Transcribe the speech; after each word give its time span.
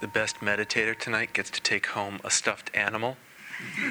The 0.00 0.06
best 0.06 0.36
meditator 0.36 0.96
tonight 0.96 1.32
gets 1.32 1.50
to 1.50 1.60
take 1.60 1.86
home 1.86 2.20
a 2.22 2.30
stuffed 2.30 2.70
animal. 2.72 3.16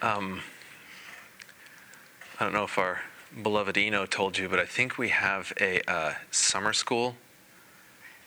um, 0.00 0.42
I 2.38 2.44
don't 2.44 2.52
know 2.52 2.62
if 2.62 2.78
our 2.78 3.00
beloved 3.42 3.76
Eno 3.76 4.06
told 4.06 4.38
you, 4.38 4.48
but 4.48 4.60
I 4.60 4.64
think 4.64 4.96
we 4.96 5.08
have 5.08 5.52
a 5.60 5.80
uh, 5.90 6.12
summer 6.30 6.72
school 6.72 7.16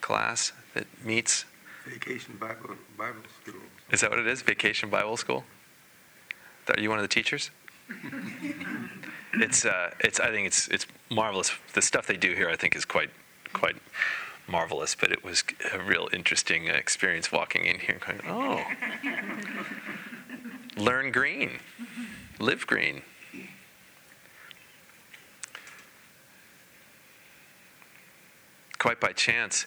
class 0.02 0.52
that 0.74 0.88
meets. 1.02 1.46
Vacation 1.86 2.36
Bible, 2.38 2.76
Bible 2.98 3.22
School. 3.42 3.62
Is 3.90 4.02
that 4.02 4.10
what 4.10 4.20
it 4.20 4.28
is? 4.28 4.42
Vacation 4.42 4.90
Bible 4.90 5.16
School? 5.16 5.46
Are 6.68 6.78
you 6.78 6.90
one 6.90 7.00
of 7.00 7.04
the 7.04 7.08
teachers? 7.08 7.52
it's, 9.36 9.64
uh, 9.64 9.92
it's. 10.02 10.20
I 10.20 10.30
think 10.32 10.48
it's, 10.48 10.68
it's 10.68 10.86
marvelous. 11.10 11.52
The 11.74 11.82
stuff 11.82 12.08
they 12.08 12.18
do 12.18 12.34
here, 12.34 12.50
I 12.50 12.56
think, 12.56 12.76
is 12.76 12.86
quite, 12.86 13.10
quite 13.54 13.76
marvelous. 14.48 14.96
But 14.96 15.12
it 15.12 15.24
was 15.24 15.44
a 15.74 15.80
real 15.80 16.10
interesting 16.14 16.68
experience 16.68 17.32
walking 17.32 17.66
in 17.66 17.80
here 17.80 18.00
going, 18.06 18.22
oh, 18.28 18.64
learn 20.78 21.12
green, 21.12 21.60
live 22.40 22.66
green. 22.68 23.02
quite 28.86 29.00
by 29.00 29.12
chance, 29.12 29.66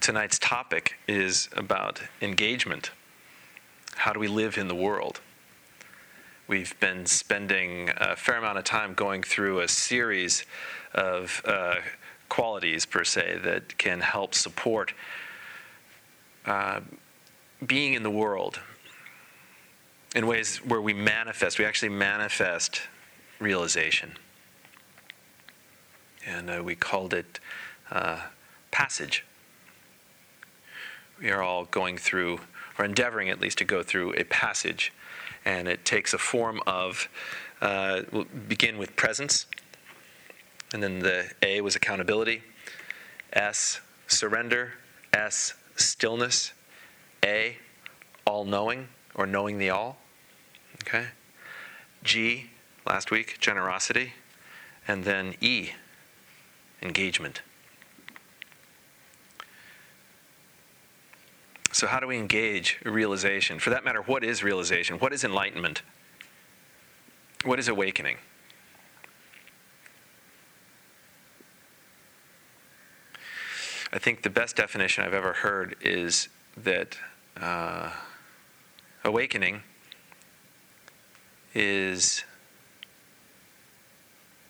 tonight's 0.00 0.40
topic 0.40 0.96
is 1.06 1.48
about 1.52 2.02
engagement. 2.20 2.90
How 3.94 4.12
do 4.12 4.18
we 4.18 4.26
live 4.26 4.58
in 4.58 4.66
the 4.66 4.74
world? 4.74 5.20
We've 6.48 6.78
been 6.78 7.06
spending 7.06 7.90
a 7.96 8.14
fair 8.14 8.36
amount 8.36 8.58
of 8.58 8.62
time 8.62 8.94
going 8.94 9.24
through 9.24 9.60
a 9.60 9.68
series 9.68 10.44
of 10.94 11.42
uh, 11.44 11.76
qualities, 12.28 12.86
per 12.86 13.02
se, 13.02 13.40
that 13.42 13.76
can 13.78 14.00
help 14.00 14.32
support 14.32 14.92
uh, 16.44 16.82
being 17.66 17.94
in 17.94 18.04
the 18.04 18.10
world 18.12 18.60
in 20.14 20.28
ways 20.28 20.58
where 20.58 20.80
we 20.80 20.94
manifest, 20.94 21.58
we 21.58 21.64
actually 21.64 21.88
manifest 21.88 22.82
realization. 23.40 24.12
And 26.24 26.48
uh, 26.48 26.62
we 26.62 26.76
called 26.76 27.12
it 27.12 27.40
uh, 27.90 28.20
passage. 28.70 29.24
We 31.20 31.30
are 31.30 31.42
all 31.42 31.64
going 31.64 31.98
through, 31.98 32.38
or 32.78 32.84
endeavoring 32.84 33.30
at 33.30 33.40
least 33.40 33.58
to 33.58 33.64
go 33.64 33.82
through, 33.82 34.14
a 34.14 34.22
passage. 34.22 34.92
And 35.46 35.68
it 35.68 35.84
takes 35.84 36.12
a 36.12 36.18
form 36.18 36.60
of, 36.66 37.08
uh, 37.62 38.02
we'll 38.12 38.26
begin 38.48 38.76
with 38.76 38.96
presence. 38.96 39.46
And 40.74 40.82
then 40.82 40.98
the 40.98 41.30
A 41.42 41.62
was 41.62 41.76
accountability. 41.76 42.42
S, 43.32 43.80
surrender. 44.08 44.74
S, 45.14 45.54
stillness. 45.76 46.52
A, 47.24 47.56
all 48.26 48.44
knowing, 48.44 48.88
or 49.14 49.24
knowing 49.26 49.58
the 49.58 49.70
all. 49.70 49.98
Okay? 50.82 51.06
G, 52.02 52.50
last 52.84 53.10
week, 53.10 53.38
generosity. 53.40 54.12
And 54.86 55.04
then 55.04 55.34
E, 55.40 55.70
engagement. 56.82 57.42
So, 61.76 61.86
how 61.86 62.00
do 62.00 62.06
we 62.06 62.16
engage 62.16 62.80
realization? 62.86 63.58
For 63.58 63.68
that 63.68 63.84
matter, 63.84 64.00
what 64.00 64.24
is 64.24 64.42
realization? 64.42 64.98
What 64.98 65.12
is 65.12 65.24
enlightenment? 65.24 65.82
What 67.44 67.58
is 67.58 67.68
awakening? 67.68 68.16
I 73.92 73.98
think 73.98 74.22
the 74.22 74.30
best 74.30 74.56
definition 74.56 75.04
I've 75.04 75.12
ever 75.12 75.34
heard 75.34 75.76
is 75.82 76.30
that 76.56 76.96
uh, 77.38 77.90
awakening 79.04 79.60
is 81.52 82.24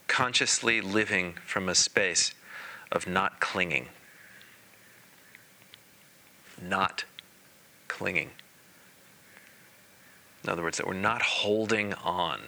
consciously 0.07 0.81
living 0.81 1.35
from 1.45 1.69
a 1.69 1.75
space 1.75 2.31
of 2.93 3.09
not 3.09 3.41
clinging. 3.41 3.89
Not 6.63 7.05
clinging. 7.97 8.31
In 10.45 10.51
other 10.51 10.63
words, 10.63 10.77
that 10.77 10.87
we're 10.87 10.93
not 10.93 11.23
holding 11.23 11.95
on. 11.95 12.41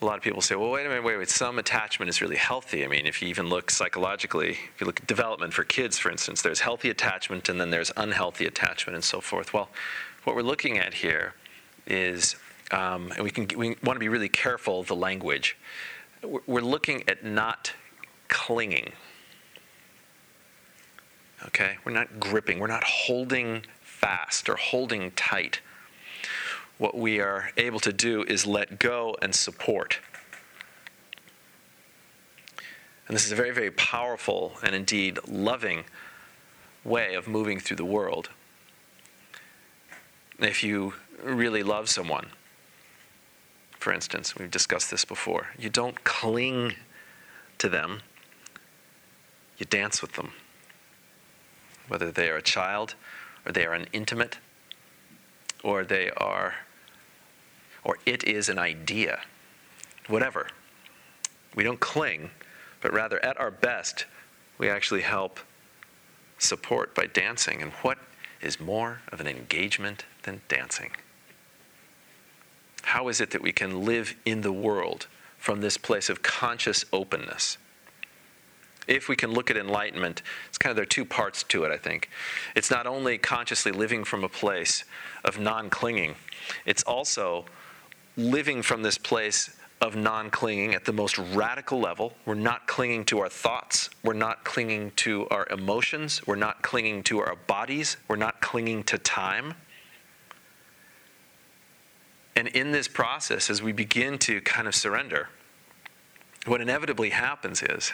A 0.00 0.04
lot 0.04 0.16
of 0.16 0.22
people 0.22 0.40
say, 0.42 0.54
well, 0.54 0.70
wait 0.70 0.86
a 0.86 0.88
minute, 0.88 1.02
wait, 1.02 1.18
wait, 1.18 1.28
some 1.28 1.58
attachment 1.58 2.08
is 2.08 2.22
really 2.22 2.36
healthy. 2.36 2.84
I 2.84 2.88
mean, 2.88 3.06
if 3.06 3.20
you 3.20 3.28
even 3.28 3.48
look 3.48 3.70
psychologically, 3.70 4.50
if 4.50 4.80
you 4.80 4.86
look 4.86 5.00
at 5.00 5.06
development 5.08 5.54
for 5.54 5.64
kids, 5.64 5.98
for 5.98 6.10
instance, 6.10 6.40
there's 6.40 6.60
healthy 6.60 6.88
attachment 6.88 7.48
and 7.48 7.60
then 7.60 7.70
there's 7.70 7.90
unhealthy 7.96 8.46
attachment 8.46 8.94
and 8.94 9.02
so 9.02 9.20
forth. 9.20 9.52
Well, 9.52 9.68
what 10.22 10.36
we're 10.36 10.42
looking 10.42 10.78
at 10.78 10.94
here 10.94 11.34
is, 11.86 12.36
um, 12.70 13.10
and 13.12 13.24
we, 13.24 13.30
can, 13.30 13.48
we 13.56 13.76
want 13.82 13.96
to 13.96 14.00
be 14.00 14.08
really 14.08 14.28
careful 14.28 14.80
of 14.80 14.86
the 14.86 14.96
language. 14.96 15.56
We're 16.22 16.60
looking 16.60 17.02
at 17.08 17.24
not 17.24 17.72
clinging. 18.28 18.92
Okay? 21.46 21.78
We're 21.84 21.92
not 21.92 22.20
gripping, 22.20 22.58
we're 22.58 22.66
not 22.66 22.84
holding 22.84 23.62
fast 23.80 24.48
or 24.48 24.56
holding 24.56 25.10
tight. 25.12 25.60
What 26.78 26.96
we 26.96 27.20
are 27.20 27.50
able 27.56 27.80
to 27.80 27.92
do 27.92 28.22
is 28.24 28.46
let 28.46 28.78
go 28.78 29.16
and 29.22 29.34
support. 29.34 29.98
And 33.08 33.14
this 33.14 33.24
is 33.24 33.32
a 33.32 33.36
very, 33.36 33.52
very 33.52 33.70
powerful 33.70 34.54
and 34.62 34.74
indeed 34.74 35.18
loving 35.26 35.84
way 36.84 37.14
of 37.14 37.26
moving 37.28 37.58
through 37.58 37.76
the 37.76 37.84
world. 37.84 38.30
If 40.38 40.62
you 40.62 40.94
really 41.22 41.62
love 41.62 41.88
someone, 41.88 42.26
for 43.78 43.92
instance, 43.92 44.36
we've 44.36 44.50
discussed 44.50 44.90
this 44.90 45.04
before, 45.04 45.48
you 45.58 45.70
don't 45.70 46.04
cling 46.04 46.74
to 47.58 47.68
them, 47.68 48.02
you 49.56 49.64
dance 49.64 50.02
with 50.02 50.12
them 50.12 50.32
whether 51.88 52.10
they 52.10 52.28
are 52.30 52.36
a 52.36 52.42
child 52.42 52.94
or 53.44 53.52
they 53.52 53.64
are 53.66 53.74
an 53.74 53.86
intimate 53.92 54.38
or 55.62 55.84
they 55.84 56.10
are, 56.10 56.54
or 57.82 57.98
it 58.06 58.24
is 58.24 58.48
an 58.48 58.58
idea, 58.58 59.20
whatever. 60.08 60.48
We 61.54 61.64
don't 61.64 61.80
cling, 61.80 62.30
but 62.80 62.92
rather 62.92 63.24
at 63.24 63.38
our 63.40 63.50
best, 63.50 64.06
we 64.58 64.68
actually 64.68 65.02
help 65.02 65.40
support 66.38 66.94
by 66.94 67.06
dancing. 67.06 67.62
And 67.62 67.72
what 67.82 67.98
is 68.40 68.60
more 68.60 69.00
of 69.10 69.20
an 69.20 69.26
engagement 69.26 70.04
than 70.22 70.42
dancing? 70.48 70.92
How 72.82 73.08
is 73.08 73.20
it 73.20 73.30
that 73.30 73.42
we 73.42 73.52
can 73.52 73.84
live 73.84 74.14
in 74.24 74.42
the 74.42 74.52
world 74.52 75.06
from 75.38 75.60
this 75.60 75.76
place 75.76 76.08
of 76.08 76.22
conscious 76.22 76.84
openness? 76.92 77.58
If 78.86 79.08
we 79.08 79.16
can 79.16 79.32
look 79.32 79.50
at 79.50 79.56
enlightenment, 79.56 80.22
it's 80.48 80.58
kind 80.58 80.70
of 80.70 80.76
there 80.76 80.82
are 80.82 80.86
two 80.86 81.04
parts 81.04 81.42
to 81.44 81.64
it, 81.64 81.72
I 81.72 81.76
think. 81.76 82.08
It's 82.54 82.70
not 82.70 82.86
only 82.86 83.18
consciously 83.18 83.72
living 83.72 84.04
from 84.04 84.24
a 84.24 84.28
place 84.28 84.84
of 85.24 85.38
non 85.38 85.70
clinging, 85.70 86.14
it's 86.64 86.82
also 86.84 87.46
living 88.16 88.62
from 88.62 88.82
this 88.82 88.98
place 88.98 89.56
of 89.80 89.94
non 89.96 90.30
clinging 90.30 90.74
at 90.74 90.84
the 90.84 90.92
most 90.92 91.18
radical 91.18 91.80
level. 91.80 92.12
We're 92.24 92.34
not 92.34 92.66
clinging 92.66 93.04
to 93.06 93.20
our 93.20 93.28
thoughts, 93.28 93.90
we're 94.02 94.14
not 94.14 94.44
clinging 94.44 94.92
to 94.96 95.28
our 95.28 95.46
emotions, 95.50 96.26
we're 96.26 96.36
not 96.36 96.62
clinging 96.62 97.02
to 97.04 97.20
our 97.20 97.36
bodies, 97.46 97.96
we're 98.08 98.16
not 98.16 98.40
clinging 98.40 98.84
to 98.84 98.98
time. 98.98 99.54
And 102.34 102.48
in 102.48 102.70
this 102.70 102.86
process, 102.86 103.48
as 103.48 103.62
we 103.62 103.72
begin 103.72 104.18
to 104.20 104.42
kind 104.42 104.68
of 104.68 104.74
surrender, 104.74 105.28
what 106.44 106.60
inevitably 106.60 107.10
happens 107.10 107.62
is 107.62 107.92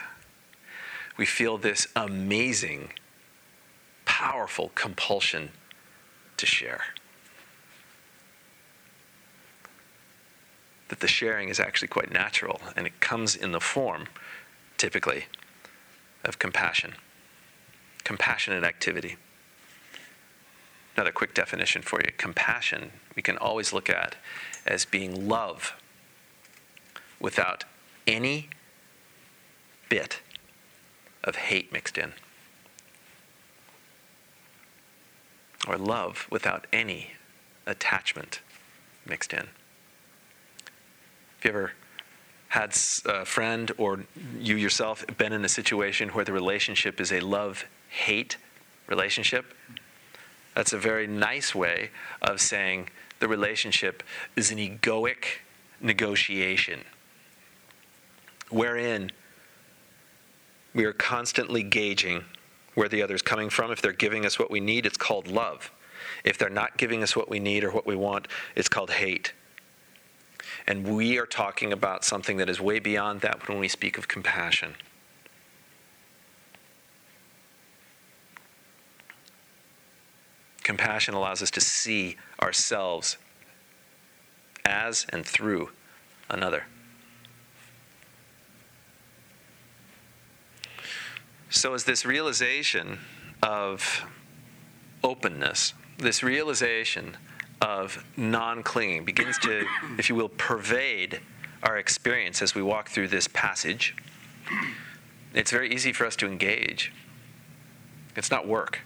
we 1.16 1.26
feel 1.26 1.58
this 1.58 1.86
amazing, 1.94 2.92
powerful 4.04 4.70
compulsion 4.74 5.50
to 6.36 6.46
share. 6.46 6.82
That 10.88 11.00
the 11.00 11.08
sharing 11.08 11.48
is 11.48 11.60
actually 11.60 11.88
quite 11.88 12.12
natural 12.12 12.60
and 12.76 12.86
it 12.86 13.00
comes 13.00 13.34
in 13.36 13.52
the 13.52 13.60
form, 13.60 14.06
typically, 14.78 15.26
of 16.24 16.38
compassion, 16.38 16.94
compassionate 18.04 18.64
activity. 18.64 19.16
Another 20.96 21.12
quick 21.12 21.34
definition 21.34 21.82
for 21.82 22.00
you 22.00 22.12
compassion, 22.18 22.92
we 23.16 23.22
can 23.22 23.38
always 23.38 23.72
look 23.72 23.88
at 23.88 24.16
as 24.66 24.84
being 24.84 25.28
love 25.28 25.74
without 27.18 27.64
any 28.06 28.50
bit 29.88 30.20
of 31.24 31.36
hate 31.36 31.72
mixed 31.72 31.98
in. 31.98 32.12
Or 35.66 35.76
love 35.76 36.26
without 36.30 36.66
any 36.72 37.12
attachment 37.66 38.40
mixed 39.06 39.32
in. 39.32 39.46
Have 41.40 41.44
you 41.44 41.50
ever 41.50 41.72
had 42.48 42.76
a 43.06 43.24
friend 43.24 43.70
or 43.78 44.04
you 44.38 44.56
yourself 44.56 45.04
been 45.16 45.32
in 45.32 45.44
a 45.44 45.48
situation 45.48 46.10
where 46.10 46.24
the 46.24 46.32
relationship 46.32 47.00
is 47.00 47.12
a 47.12 47.20
love 47.20 47.64
hate 47.88 48.36
relationship? 48.88 49.54
That's 50.54 50.72
a 50.72 50.78
very 50.78 51.06
nice 51.06 51.54
way 51.54 51.90
of 52.20 52.40
saying 52.40 52.90
the 53.20 53.28
relationship 53.28 54.02
is 54.36 54.50
an 54.50 54.58
egoic 54.58 55.24
negotiation 55.80 56.80
wherein 58.50 59.10
we 60.74 60.84
are 60.84 60.92
constantly 60.92 61.62
gauging 61.62 62.24
where 62.74 62.88
the 62.88 63.02
other 63.02 63.14
is 63.14 63.22
coming 63.22 63.50
from. 63.50 63.70
If 63.70 63.82
they're 63.82 63.92
giving 63.92 64.24
us 64.24 64.38
what 64.38 64.50
we 64.50 64.60
need, 64.60 64.86
it's 64.86 64.96
called 64.96 65.28
love. 65.28 65.70
If 66.24 66.38
they're 66.38 66.48
not 66.48 66.76
giving 66.76 67.02
us 67.02 67.14
what 67.14 67.28
we 67.28 67.38
need 67.38 67.64
or 67.64 67.70
what 67.70 67.86
we 67.86 67.96
want, 67.96 68.28
it's 68.56 68.68
called 68.68 68.90
hate. 68.90 69.32
And 70.66 70.96
we 70.96 71.18
are 71.18 71.26
talking 71.26 71.72
about 71.72 72.04
something 72.04 72.36
that 72.38 72.48
is 72.48 72.60
way 72.60 72.78
beyond 72.78 73.20
that 73.20 73.48
when 73.48 73.58
we 73.58 73.68
speak 73.68 73.98
of 73.98 74.08
compassion. 74.08 74.74
Compassion 80.62 81.14
allows 81.14 81.42
us 81.42 81.50
to 81.50 81.60
see 81.60 82.16
ourselves 82.40 83.18
as 84.64 85.06
and 85.10 85.26
through 85.26 85.70
another. 86.30 86.64
So, 91.52 91.74
as 91.74 91.84
this 91.84 92.06
realization 92.06 92.98
of 93.42 94.06
openness, 95.04 95.74
this 95.98 96.22
realization 96.22 97.18
of 97.60 98.02
non 98.16 98.62
clinging 98.62 99.04
begins 99.04 99.36
to, 99.40 99.66
if 99.98 100.08
you 100.08 100.14
will, 100.14 100.30
pervade 100.30 101.20
our 101.62 101.76
experience 101.76 102.40
as 102.40 102.54
we 102.54 102.62
walk 102.62 102.88
through 102.88 103.08
this 103.08 103.28
passage, 103.28 103.94
it's 105.34 105.50
very 105.50 105.70
easy 105.70 105.92
for 105.92 106.06
us 106.06 106.16
to 106.16 106.26
engage. 106.26 106.90
It's 108.16 108.30
not 108.30 108.48
work, 108.48 108.80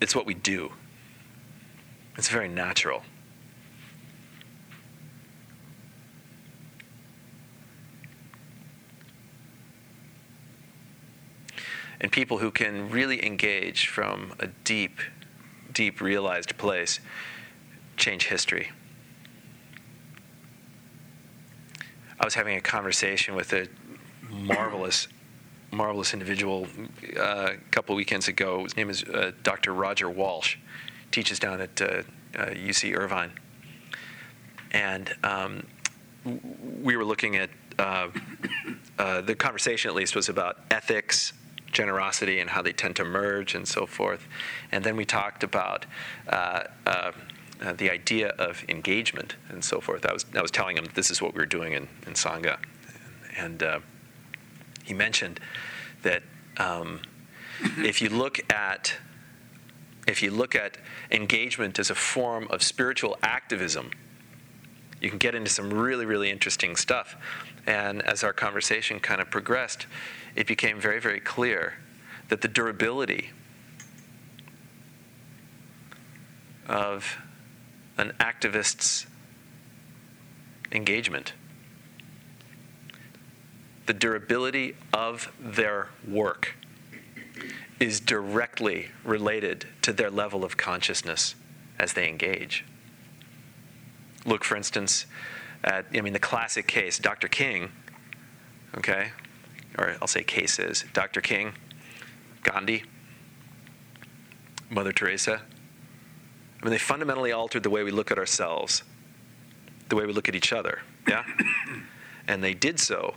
it's 0.00 0.14
what 0.14 0.24
we 0.24 0.34
do, 0.34 0.70
it's 2.16 2.28
very 2.28 2.48
natural. 2.48 3.02
And 12.02 12.10
people 12.10 12.38
who 12.38 12.50
can 12.50 12.90
really 12.90 13.24
engage 13.24 13.86
from 13.86 14.34
a 14.40 14.48
deep, 14.48 14.98
deep 15.72 16.00
realized 16.00 16.58
place 16.58 16.98
change 17.96 18.26
history. 18.26 18.72
I 22.18 22.24
was 22.24 22.34
having 22.34 22.56
a 22.56 22.60
conversation 22.60 23.36
with 23.36 23.52
a 23.52 23.68
marvelous, 24.28 25.06
marvelous 25.70 26.12
individual 26.12 26.66
uh, 27.16 27.52
a 27.52 27.56
couple 27.70 27.94
weekends 27.94 28.26
ago. 28.26 28.64
His 28.64 28.76
name 28.76 28.90
is 28.90 29.04
uh, 29.04 29.30
Dr. 29.44 29.72
Roger 29.72 30.10
Walsh. 30.10 30.56
Teaches 31.12 31.38
down 31.38 31.60
at 31.60 31.80
uh, 31.80 32.02
UC 32.34 32.94
uh, 32.94 33.00
Irvine, 33.00 33.32
and 34.70 35.14
um, 35.22 35.66
we 36.24 36.96
were 36.96 37.04
looking 37.04 37.36
at 37.36 37.50
uh, 37.78 38.08
uh, 38.98 39.20
the 39.20 39.34
conversation. 39.34 39.90
At 39.90 39.94
least 39.94 40.16
was 40.16 40.30
about 40.30 40.60
ethics 40.70 41.34
generosity 41.72 42.38
and 42.38 42.50
how 42.50 42.62
they 42.62 42.72
tend 42.72 42.96
to 42.96 43.04
merge 43.04 43.54
and 43.54 43.66
so 43.66 43.86
forth. 43.86 44.28
And 44.70 44.84
then 44.84 44.96
we 44.96 45.04
talked 45.04 45.42
about 45.42 45.86
uh, 46.28 46.64
uh, 46.86 47.12
uh, 47.60 47.72
the 47.72 47.90
idea 47.90 48.28
of 48.30 48.64
engagement 48.68 49.36
and 49.48 49.64
so 49.64 49.80
forth. 49.80 50.06
I 50.06 50.12
was, 50.12 50.26
I 50.34 50.42
was 50.42 50.50
telling 50.50 50.76
him 50.76 50.86
this 50.94 51.10
is 51.10 51.20
what 51.20 51.34
we 51.34 51.40
were 51.40 51.46
doing 51.46 51.72
in, 51.72 51.88
in 52.06 52.14
Sangha. 52.14 52.58
And 53.36 53.62
uh, 53.62 53.80
he 54.84 54.94
mentioned 54.94 55.40
that 56.02 56.22
um, 56.58 57.00
if 57.78 58.02
you 58.02 58.08
look 58.08 58.40
at 58.52 58.94
if 60.08 60.20
you 60.20 60.32
look 60.32 60.56
at 60.56 60.78
engagement 61.12 61.78
as 61.78 61.88
a 61.88 61.94
form 61.94 62.48
of 62.50 62.60
spiritual 62.60 63.16
activism, 63.22 63.92
you 65.00 65.08
can 65.08 65.18
get 65.18 65.36
into 65.36 65.48
some 65.48 65.72
really, 65.72 66.04
really 66.04 66.28
interesting 66.28 66.74
stuff. 66.74 67.16
And 67.66 68.02
as 68.02 68.24
our 68.24 68.32
conversation 68.32 68.98
kind 68.98 69.20
of 69.20 69.30
progressed, 69.30 69.86
it 70.34 70.46
became 70.46 70.80
very, 70.80 71.00
very 71.00 71.20
clear 71.20 71.74
that 72.28 72.40
the 72.40 72.48
durability 72.48 73.30
of 76.66 77.18
an 77.98 78.12
activist's 78.20 79.06
engagement, 80.70 81.34
the 83.86 83.92
durability 83.92 84.74
of 84.92 85.32
their 85.38 85.88
work, 86.08 86.54
is 87.78 88.00
directly 88.00 88.88
related 89.04 89.66
to 89.82 89.92
their 89.92 90.10
level 90.10 90.44
of 90.44 90.56
consciousness 90.56 91.34
as 91.78 91.92
they 91.94 92.08
engage. 92.08 92.64
Look, 94.24 94.44
for 94.44 94.56
instance, 94.56 95.06
at 95.64 95.86
I 95.94 96.00
mean 96.00 96.12
the 96.12 96.18
classic 96.18 96.66
case, 96.66 96.98
Dr. 96.98 97.28
King, 97.28 97.70
okay, 98.78 99.10
or 99.78 99.96
I'll 100.00 100.08
say 100.08 100.22
cases, 100.22 100.84
Dr. 100.92 101.20
King, 101.20 101.52
Gandhi, 102.42 102.84
Mother 104.70 104.92
Teresa. 104.92 105.42
I 106.60 106.64
mean, 106.64 106.70
they 106.70 106.78
fundamentally 106.78 107.32
altered 107.32 107.62
the 107.62 107.70
way 107.70 107.82
we 107.82 107.90
look 107.90 108.10
at 108.10 108.18
ourselves, 108.18 108.82
the 109.88 109.96
way 109.96 110.06
we 110.06 110.12
look 110.12 110.28
at 110.28 110.34
each 110.34 110.52
other, 110.52 110.80
yeah? 111.08 111.24
and 112.28 112.42
they 112.42 112.54
did 112.54 112.78
so 112.78 113.14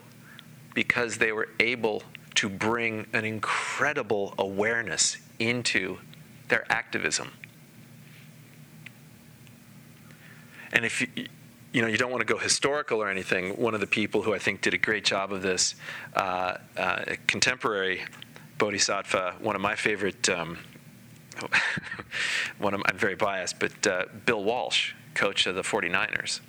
because 0.73 1.17
they 1.17 1.31
were 1.31 1.49
able 1.59 2.03
to 2.35 2.49
bring 2.49 3.07
an 3.13 3.23
incredible 3.23 4.33
awareness 4.37 5.17
into 5.39 5.97
their 6.49 6.69
activism. 6.71 7.31
And 10.73 10.83
if 10.83 11.01
you, 11.01 11.07
you 11.75 11.81
know, 11.81 11.89
you 11.89 11.97
don't 11.97 12.09
want 12.09 12.25
to 12.25 12.33
go 12.33 12.39
historical 12.39 13.03
or 13.03 13.09
anything. 13.09 13.49
One 13.57 13.73
of 13.73 13.81
the 13.81 13.87
people 13.87 14.21
who 14.21 14.33
I 14.33 14.39
think 14.39 14.61
did 14.61 14.73
a 14.73 14.77
great 14.77 15.03
job 15.03 15.33
of 15.33 15.41
this, 15.41 15.75
uh, 16.15 16.55
uh, 16.77 17.03
contemporary 17.27 18.05
bodhisattva, 18.57 19.35
one 19.41 19.57
of 19.57 19.61
my 19.61 19.75
favorite, 19.75 20.29
um, 20.29 20.57
one 22.59 22.73
of, 22.73 22.81
I'm 22.85 22.97
very 22.97 23.15
biased, 23.15 23.59
but 23.59 23.85
uh, 23.85 24.05
Bill 24.25 24.41
Walsh, 24.41 24.93
coach 25.15 25.47
of 25.47 25.55
the 25.55 25.63
49ers. 25.63 26.39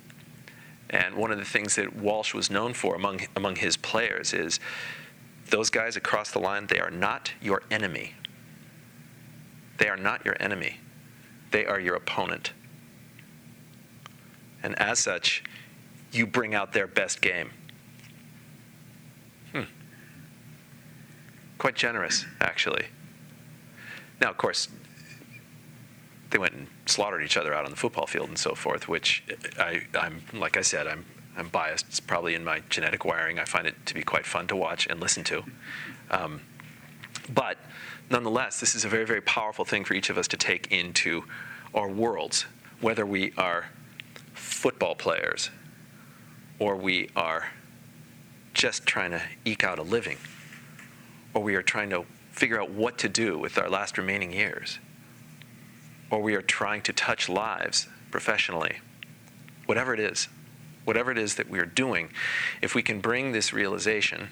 And 0.91 1.15
one 1.15 1.33
of 1.33 1.39
the 1.39 1.45
things 1.45 1.75
that 1.75 1.93
Walsh 1.93 2.33
was 2.33 2.49
known 2.49 2.73
for 2.73 2.95
among, 2.95 3.19
among 3.35 3.57
his 3.57 3.75
players 3.75 4.33
is 4.33 4.61
those 5.49 5.69
guys 5.69 5.97
across 5.97 6.31
the 6.31 6.39
line, 6.39 6.67
they 6.67 6.79
are 6.79 6.89
not 6.89 7.33
your 7.41 7.63
enemy. 7.69 8.13
They 9.77 9.89
are 9.89 9.97
not 9.97 10.23
your 10.23 10.37
enemy. 10.39 10.79
They 11.51 11.65
are 11.65 11.81
your 11.81 11.95
opponent 11.95 12.53
and 14.63 14.79
as 14.79 14.99
such, 14.99 15.43
you 16.11 16.25
bring 16.25 16.55
out 16.55 16.73
their 16.73 16.87
best 16.87 17.21
game. 17.21 17.51
Hmm. 19.51 19.63
Quite 21.57 21.75
generous, 21.75 22.25
actually. 22.41 22.87
Now, 24.19 24.29
of 24.29 24.37
course, 24.37 24.67
they 26.29 26.37
went 26.37 26.53
and 26.53 26.67
slaughtered 26.85 27.23
each 27.23 27.37
other 27.37 27.53
out 27.53 27.65
on 27.65 27.71
the 27.71 27.77
football 27.77 28.07
field 28.07 28.29
and 28.29 28.37
so 28.37 28.55
forth, 28.55 28.87
which 28.87 29.23
I, 29.59 29.81
I'm, 29.97 30.21
like 30.33 30.57
I 30.57 30.61
said, 30.61 30.87
I'm, 30.87 31.05
I'm 31.37 31.49
biased. 31.49 31.85
It's 31.87 31.99
probably 31.99 32.35
in 32.35 32.43
my 32.43 32.61
genetic 32.69 33.05
wiring. 33.05 33.39
I 33.39 33.45
find 33.45 33.67
it 33.67 33.75
to 33.85 33.93
be 33.93 34.01
quite 34.01 34.25
fun 34.25 34.47
to 34.47 34.55
watch 34.55 34.87
and 34.87 34.99
listen 34.99 35.23
to. 35.25 35.43
Um, 36.09 36.41
but 37.33 37.57
nonetheless, 38.09 38.59
this 38.59 38.75
is 38.75 38.85
a 38.85 38.89
very, 38.89 39.05
very 39.05 39.21
powerful 39.21 39.65
thing 39.65 39.83
for 39.83 39.93
each 39.93 40.09
of 40.09 40.17
us 40.17 40.27
to 40.29 40.37
take 40.37 40.71
into 40.71 41.23
our 41.73 41.87
worlds, 41.87 42.45
whether 42.81 43.05
we 43.05 43.33
are 43.37 43.69
football 44.37 44.95
players 44.95 45.49
or 46.59 46.75
we 46.75 47.09
are 47.15 47.49
just 48.53 48.85
trying 48.85 49.11
to 49.11 49.21
eke 49.45 49.63
out 49.63 49.79
a 49.79 49.83
living 49.83 50.17
or 51.33 51.43
we 51.43 51.55
are 51.55 51.61
trying 51.61 51.89
to 51.89 52.05
figure 52.31 52.61
out 52.61 52.71
what 52.71 52.97
to 52.97 53.09
do 53.09 53.37
with 53.37 53.57
our 53.57 53.69
last 53.69 53.97
remaining 53.97 54.31
years 54.31 54.79
or 56.09 56.21
we 56.21 56.35
are 56.35 56.41
trying 56.41 56.81
to 56.81 56.93
touch 56.93 57.27
lives 57.27 57.87
professionally, 58.11 58.77
whatever 59.65 59.93
it 59.93 59.99
is, 59.99 60.27
whatever 60.85 61.11
it 61.11 61.17
is 61.17 61.35
that 61.35 61.49
we 61.49 61.59
are 61.59 61.65
doing, 61.65 62.09
if 62.61 62.73
we 62.73 62.81
can 62.81 63.01
bring 63.01 63.31
this 63.31 63.51
realization 63.51 64.29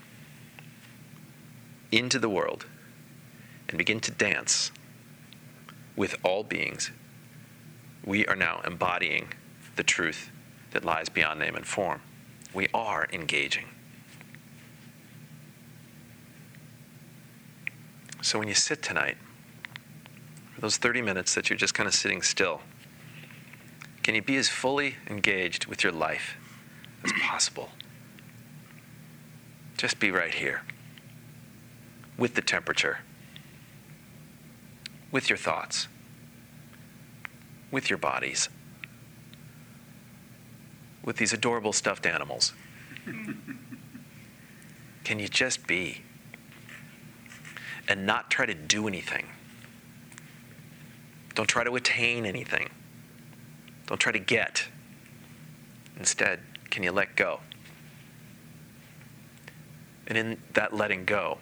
into 1.91 2.17
the 2.17 2.29
world 2.29 2.65
and 3.69 3.77
begin 3.77 4.00
to 4.00 4.12
dance 4.12 4.71
with 5.95 6.15
all 6.24 6.43
beings, 6.43 6.91
we 8.05 8.25
are 8.27 8.35
now 8.35 8.62
embodying 8.65 9.27
the 9.75 9.84
truth 9.84 10.32
that 10.72 10.84
lies 10.84 11.10
beyond 11.10 11.39
name 11.39 11.55
and 11.55 11.65
form. 11.65 12.01
We 12.53 12.67
are 12.74 13.08
engaging. 13.12 13.65
So 18.22 18.39
when 18.39 18.48
you 18.48 18.55
sit 18.55 18.82
tonight, 18.82 19.17
for 20.53 20.62
those 20.62 20.77
30 20.77 21.01
minutes 21.01 21.36
that 21.36 21.50
you're 21.50 21.58
just 21.58 21.74
kind 21.74 21.88
of 21.88 21.94
sitting 21.94 22.22
still, 22.22 22.62
can 24.03 24.15
you 24.15 24.22
be 24.22 24.38
as 24.38 24.50
fully 24.50 24.96
engaged 25.10 25.65
with 25.65 25.84
your 25.84 25.91
life 25.91 26.36
as 27.03 27.12
possible? 27.22 27.70
Just 29.77 30.00
be 30.00 30.12
right 30.12 30.34
here 30.34 30.62
with 32.17 32.36
the 32.36 32.41
temperature, 32.41 33.00
with 35.12 35.29
your 35.29 35.38
thoughts, 35.38 35.88
with 37.72 37.89
your 37.89 37.98
bodies, 37.98 38.50
with 41.05 41.17
these 41.17 41.31
adorable 41.31 41.71
stuffed 41.71 42.05
animals. 42.05 42.53
Can 45.05 45.19
you 45.19 45.27
just 45.27 45.67
be 45.67 46.01
and 47.88 48.05
not 48.05 48.31
try 48.31 48.47
to 48.47 48.55
do 48.55 48.88
anything? 48.88 49.27
Don't 51.35 51.47
try 51.47 51.63
to 51.63 51.75
attain 51.75 52.25
anything. 52.25 52.69
Don't 53.85 54.00
try 54.00 54.12
to 54.12 54.19
get. 54.19 54.67
Instead, 55.97 56.39
can 56.71 56.81
you 56.81 56.91
let 56.91 57.15
go? 57.15 57.39
And 60.07 60.17
in 60.17 60.38
that 60.53 60.74
letting 60.74 61.05
go, 61.05 61.38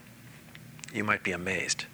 you 0.93 1.03
might 1.03 1.23
be 1.23 1.31
amazed. 1.31 1.85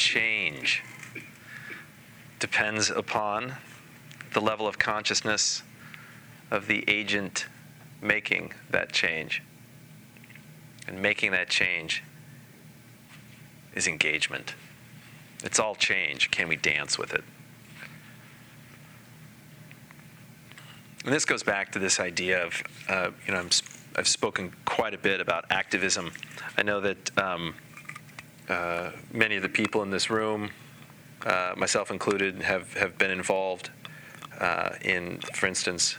Change 0.00 0.82
depends 2.38 2.88
upon 2.88 3.52
the 4.32 4.40
level 4.40 4.66
of 4.66 4.78
consciousness 4.78 5.62
of 6.50 6.66
the 6.66 6.82
agent 6.88 7.46
making 8.00 8.54
that 8.70 8.92
change. 8.92 9.42
And 10.88 11.02
making 11.02 11.32
that 11.32 11.50
change 11.50 12.02
is 13.74 13.86
engagement. 13.86 14.54
It's 15.44 15.58
all 15.58 15.74
change. 15.74 16.30
Can 16.30 16.48
we 16.48 16.56
dance 16.56 16.98
with 16.98 17.12
it? 17.12 17.22
And 21.04 21.12
this 21.12 21.26
goes 21.26 21.42
back 21.42 21.72
to 21.72 21.78
this 21.78 22.00
idea 22.00 22.42
of, 22.44 22.62
uh, 22.88 23.10
you 23.26 23.34
know, 23.34 23.40
i 23.40 23.98
have 23.98 24.08
spoken 24.08 24.52
quite 24.64 24.94
a 24.94 24.98
bit 24.98 25.20
about 25.20 25.44
activism. 25.50 26.10
I 26.56 26.62
know 26.62 26.80
that. 26.80 27.18
Um, 27.18 27.54
uh, 28.50 28.90
many 29.12 29.36
of 29.36 29.42
the 29.42 29.48
people 29.48 29.82
in 29.82 29.90
this 29.90 30.10
room, 30.10 30.50
uh, 31.24 31.54
myself 31.56 31.90
included, 31.92 32.42
have, 32.42 32.74
have 32.74 32.98
been 32.98 33.12
involved 33.12 33.70
uh, 34.40 34.70
in, 34.82 35.20
for 35.34 35.46
instance, 35.46 35.96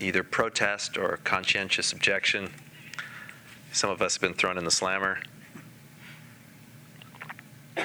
either 0.00 0.22
protest 0.22 0.96
or 0.96 1.18
conscientious 1.24 1.92
objection. 1.92 2.50
Some 3.70 3.90
of 3.90 4.00
us 4.00 4.14
have 4.14 4.22
been 4.22 4.32
thrown 4.32 4.56
in 4.56 4.64
the 4.64 4.70
slammer. 4.70 5.18
I 7.76 7.84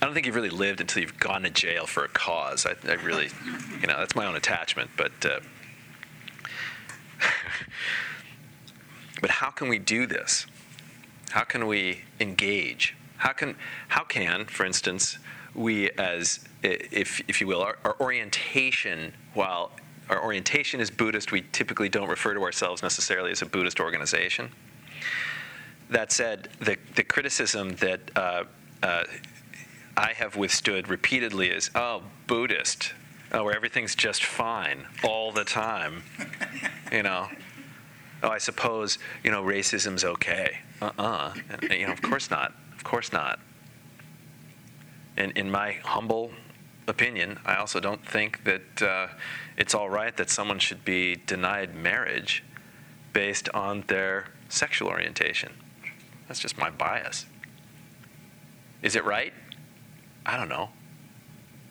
don't 0.00 0.14
think 0.14 0.26
you've 0.26 0.34
really 0.34 0.50
lived 0.50 0.80
until 0.80 1.02
you've 1.02 1.18
gone 1.20 1.42
to 1.42 1.50
jail 1.50 1.86
for 1.86 2.04
a 2.04 2.08
cause. 2.08 2.66
I, 2.66 2.74
I 2.90 2.94
really, 2.94 3.28
you 3.80 3.86
know, 3.86 3.98
that's 3.98 4.16
my 4.16 4.26
own 4.26 4.34
attachment. 4.34 4.90
But, 4.96 5.12
uh, 5.24 5.40
but 9.20 9.30
how 9.30 9.50
can 9.50 9.68
we 9.68 9.78
do 9.78 10.06
this? 10.06 10.46
How 11.30 11.44
can 11.44 11.66
we 11.66 12.02
engage? 12.20 12.94
How 13.18 13.32
can, 13.32 13.56
how 13.88 14.04
can 14.04 14.46
for 14.46 14.64
instance, 14.64 15.18
we 15.54 15.90
as, 15.92 16.40
if, 16.62 17.20
if 17.28 17.40
you 17.40 17.46
will, 17.46 17.62
our, 17.62 17.78
our 17.84 17.96
orientation, 18.00 19.12
while 19.34 19.72
our 20.08 20.22
orientation 20.22 20.80
is 20.80 20.90
Buddhist, 20.90 21.32
we 21.32 21.42
typically 21.52 21.88
don't 21.88 22.08
refer 22.08 22.34
to 22.34 22.42
ourselves 22.42 22.82
necessarily 22.82 23.30
as 23.30 23.42
a 23.42 23.46
Buddhist 23.46 23.80
organization. 23.80 24.50
That 25.90 26.12
said, 26.12 26.48
the, 26.60 26.76
the 26.94 27.02
criticism 27.02 27.76
that 27.76 28.00
uh, 28.16 28.44
uh, 28.82 29.04
I 29.96 30.12
have 30.12 30.36
withstood 30.36 30.88
repeatedly 30.88 31.48
is, 31.50 31.70
oh, 31.74 32.02
Buddhist, 32.26 32.92
oh, 33.32 33.44
where 33.44 33.56
everything's 33.56 33.94
just 33.94 34.24
fine 34.24 34.86
all 35.02 35.32
the 35.32 35.44
time. 35.44 36.02
you 36.92 37.02
know, 37.02 37.28
oh, 38.22 38.28
I 38.28 38.38
suppose, 38.38 38.98
you 39.24 39.30
know, 39.30 39.42
racism's 39.42 40.04
okay. 40.04 40.58
Uh-uh. 40.80 41.34
You 41.70 41.86
know, 41.86 41.92
of 41.92 42.02
course 42.02 42.30
not. 42.30 42.54
Of 42.76 42.84
course 42.84 43.12
not. 43.12 43.40
And 45.16 45.32
in 45.32 45.50
my 45.50 45.72
humble 45.72 46.30
opinion, 46.86 47.40
I 47.44 47.56
also 47.56 47.80
don't 47.80 48.06
think 48.06 48.44
that 48.44 48.82
uh, 48.82 49.08
it's 49.56 49.74
all 49.74 49.90
right 49.90 50.16
that 50.16 50.30
someone 50.30 50.58
should 50.58 50.84
be 50.84 51.16
denied 51.16 51.74
marriage 51.74 52.44
based 53.12 53.48
on 53.50 53.84
their 53.88 54.28
sexual 54.48 54.88
orientation. 54.88 55.52
That's 56.28 56.40
just 56.40 56.56
my 56.56 56.70
bias. 56.70 57.26
Is 58.82 58.94
it 58.94 59.04
right? 59.04 59.32
I 60.24 60.36
don't 60.36 60.48
know. 60.48 60.70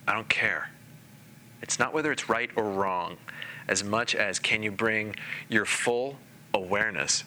I 0.08 0.14
don't 0.14 0.30
care. 0.30 0.72
It's 1.62 1.80
not 1.80 1.94
whether 1.94 2.12
it's 2.12 2.30
right 2.30 2.50
or 2.56 2.70
wrong, 2.70 3.18
as 3.68 3.84
much 3.84 4.14
as 4.16 4.40
can 4.40 4.62
you 4.64 4.72
bring 4.72 5.16
your 5.48 5.66
full 5.66 6.18
awareness 6.54 7.24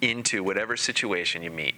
into 0.00 0.42
whatever 0.42 0.76
situation 0.76 1.42
you 1.42 1.50
meet. 1.50 1.74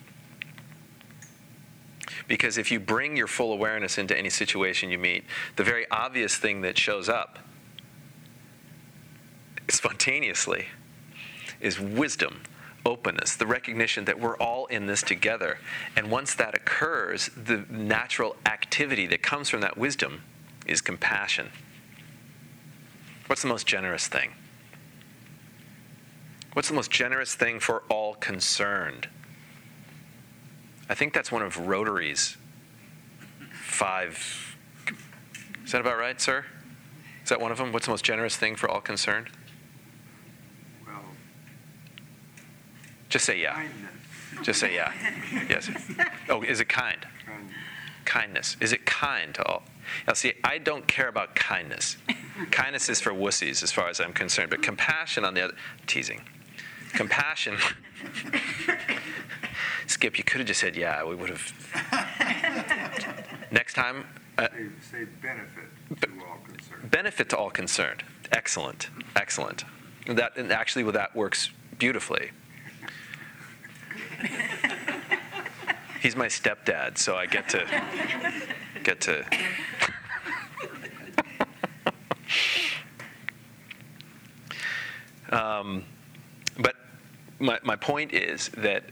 Because 2.29 2.57
if 2.57 2.71
you 2.71 2.81
bring 2.81 3.17
your 3.17 3.27
full 3.27 3.53
awareness 3.53 3.99
into 3.99 4.17
any 4.17 4.31
situation 4.31 4.91
you 4.91 4.99
meet, 4.99 5.25
the 5.57 5.65
very 5.65 5.87
obvious 5.91 6.37
thing 6.37 6.61
that 6.63 6.79
shows 6.79 7.09
up 7.09 7.39
spontaneously 9.69 10.67
is 11.61 11.81
wisdom, 11.81 12.43
openness, 12.85 13.37
the 13.37 13.47
recognition 13.47 14.05
that 14.05 14.19
we're 14.19 14.37
all 14.37 14.67
in 14.67 14.87
this 14.87 15.03
together. 15.03 15.59
And 15.97 16.11
once 16.11 16.35
that 16.35 16.55
occurs, 16.55 17.31
the 17.37 17.65
natural 17.71 18.37
activity 18.47 19.07
that 19.07 19.23
comes 19.23 19.49
from 19.49 19.61
that 19.61 19.77
wisdom 19.77 20.23
is 20.67 20.81
compassion. 20.81 21.51
What's 23.27 23.43
the 23.43 23.49
most 23.49 23.67
generous 23.67 24.09
thing? 24.09 24.33
What's 26.53 26.69
the 26.69 26.75
most 26.75 26.91
generous 26.91 27.35
thing 27.35 27.61
for 27.61 27.83
all 27.89 28.15
concerned? 28.15 29.09
I 30.89 30.95
think 30.95 31.15
that's 31.15 31.33
one 31.33 31.43
of 31.43 31.57
Rotary's 31.69 32.37
five. 33.53 34.57
Is 35.65 35.73
that 35.73 35.81
about 35.81 35.99
right, 35.99 36.21
sir? 36.21 36.45
Is 37.23 37.31
that 37.31 37.41
one 37.41 37.53
of 37.53 37.59
them? 37.59 37.73
What's 37.73 37.87
the 37.87 37.93
most 37.93 38.05
generous 38.05 38.37
thing 38.37 38.57
for 38.57 38.69
all 38.69 38.81
concerned? 38.81 39.29
Well, 40.87 41.03
Just 43.09 43.25
say 43.25 43.41
yeah. 43.41 43.55
kindness. 43.55 43.91
Just 44.43 44.61
say 44.61 44.75
yeah. 44.75 44.93
Yes. 45.49 45.71
Oh, 46.29 46.43
is 46.43 46.61
it 46.61 46.69
kind? 46.69 47.07
Kindness. 47.25 47.57
Kindness. 48.05 48.57
Is 48.61 48.73
it 48.73 48.85
kind 48.85 49.35
to 49.35 49.45
all? 49.45 49.63
Now, 50.07 50.15
see, 50.15 50.35
I 50.45 50.59
don't 50.59 50.87
care 50.87 51.09
about 51.09 51.35
kindness. 51.35 51.97
kindness 52.51 52.89
is 52.89 53.01
for 53.01 53.13
wussies, 53.13 53.63
as 53.63 53.71
far 53.73 53.89
as 53.89 54.01
I'm 54.01 54.13
concerned. 54.13 54.51
But 54.51 54.63
compassion, 54.63 55.25
on 55.25 55.35
the 55.35 55.43
other, 55.45 55.55
teasing. 55.87 56.23
Compassion. 56.95 57.57
Skip, 59.87 60.19
you 60.19 60.25
could 60.25 60.39
have 60.41 60.47
just 60.47 60.61
said 60.61 60.77
yeah. 60.77 61.05
We 61.05 61.15
would 61.15 61.31
have. 61.31 61.53
Next 63.51 63.75
time, 63.75 64.05
uh, 64.39 64.49
Say, 64.49 64.67
say 64.91 65.05
benefit 65.21 65.65
to 66.01 66.09
all 66.27 66.39
concerned. 66.47 66.91
benefit 66.91 67.29
to 67.31 67.37
all 67.37 67.51
concerned. 67.51 68.03
Excellent, 68.31 68.89
excellent. 69.17 69.65
That 70.07 70.37
and 70.37 70.51
actually, 70.53 70.85
well, 70.85 70.93
that 70.93 71.15
works 71.15 71.51
beautifully. 71.79 72.31
He's 76.01 76.17
my 76.17 76.27
stepdad, 76.27 76.99
so 76.99 77.17
I 77.17 77.27
get 77.27 77.49
to 77.51 77.65
get 78.83 79.01
to. 79.03 79.25
um, 85.31 85.85
my, 87.43 87.59
my 87.63 87.77
point 87.77 88.15
is 88.15 88.49
that 88.51 88.85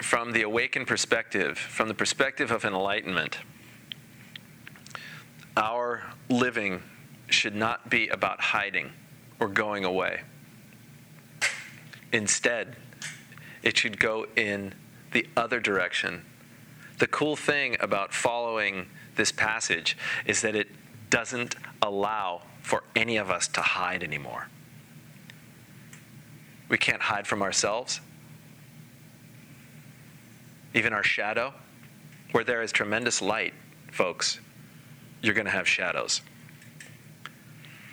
from 0.00 0.32
the 0.32 0.42
awakened 0.42 0.86
perspective, 0.86 1.58
from 1.58 1.88
the 1.88 1.94
perspective 1.94 2.50
of 2.50 2.64
enlightenment, 2.64 3.38
our 5.56 6.02
living 6.28 6.82
should 7.28 7.54
not 7.54 7.90
be 7.90 8.08
about 8.08 8.40
hiding 8.40 8.90
or 9.38 9.48
going 9.48 9.84
away. 9.84 10.22
Instead, 12.12 12.76
it 13.62 13.76
should 13.76 13.98
go 13.98 14.26
in 14.36 14.74
the 15.12 15.26
other 15.36 15.60
direction. 15.60 16.24
The 16.98 17.06
cool 17.06 17.36
thing 17.36 17.76
about 17.80 18.12
following 18.12 18.86
this 19.16 19.30
passage 19.30 19.96
is 20.26 20.40
that 20.42 20.54
it 20.54 20.68
doesn't 21.10 21.56
allow 21.82 22.42
for 22.62 22.82
any 22.96 23.16
of 23.16 23.30
us 23.30 23.46
to 23.48 23.60
hide 23.60 24.02
anymore. 24.02 24.48
We 26.68 26.78
can't 26.78 27.02
hide 27.02 27.26
from 27.26 27.42
ourselves, 27.42 28.00
even 30.74 30.92
our 30.92 31.04
shadow. 31.04 31.52
Where 32.32 32.42
there 32.42 32.62
is 32.62 32.72
tremendous 32.72 33.22
light, 33.22 33.54
folks, 33.92 34.40
you're 35.22 35.34
going 35.34 35.44
to 35.44 35.52
have 35.52 35.68
shadows. 35.68 36.20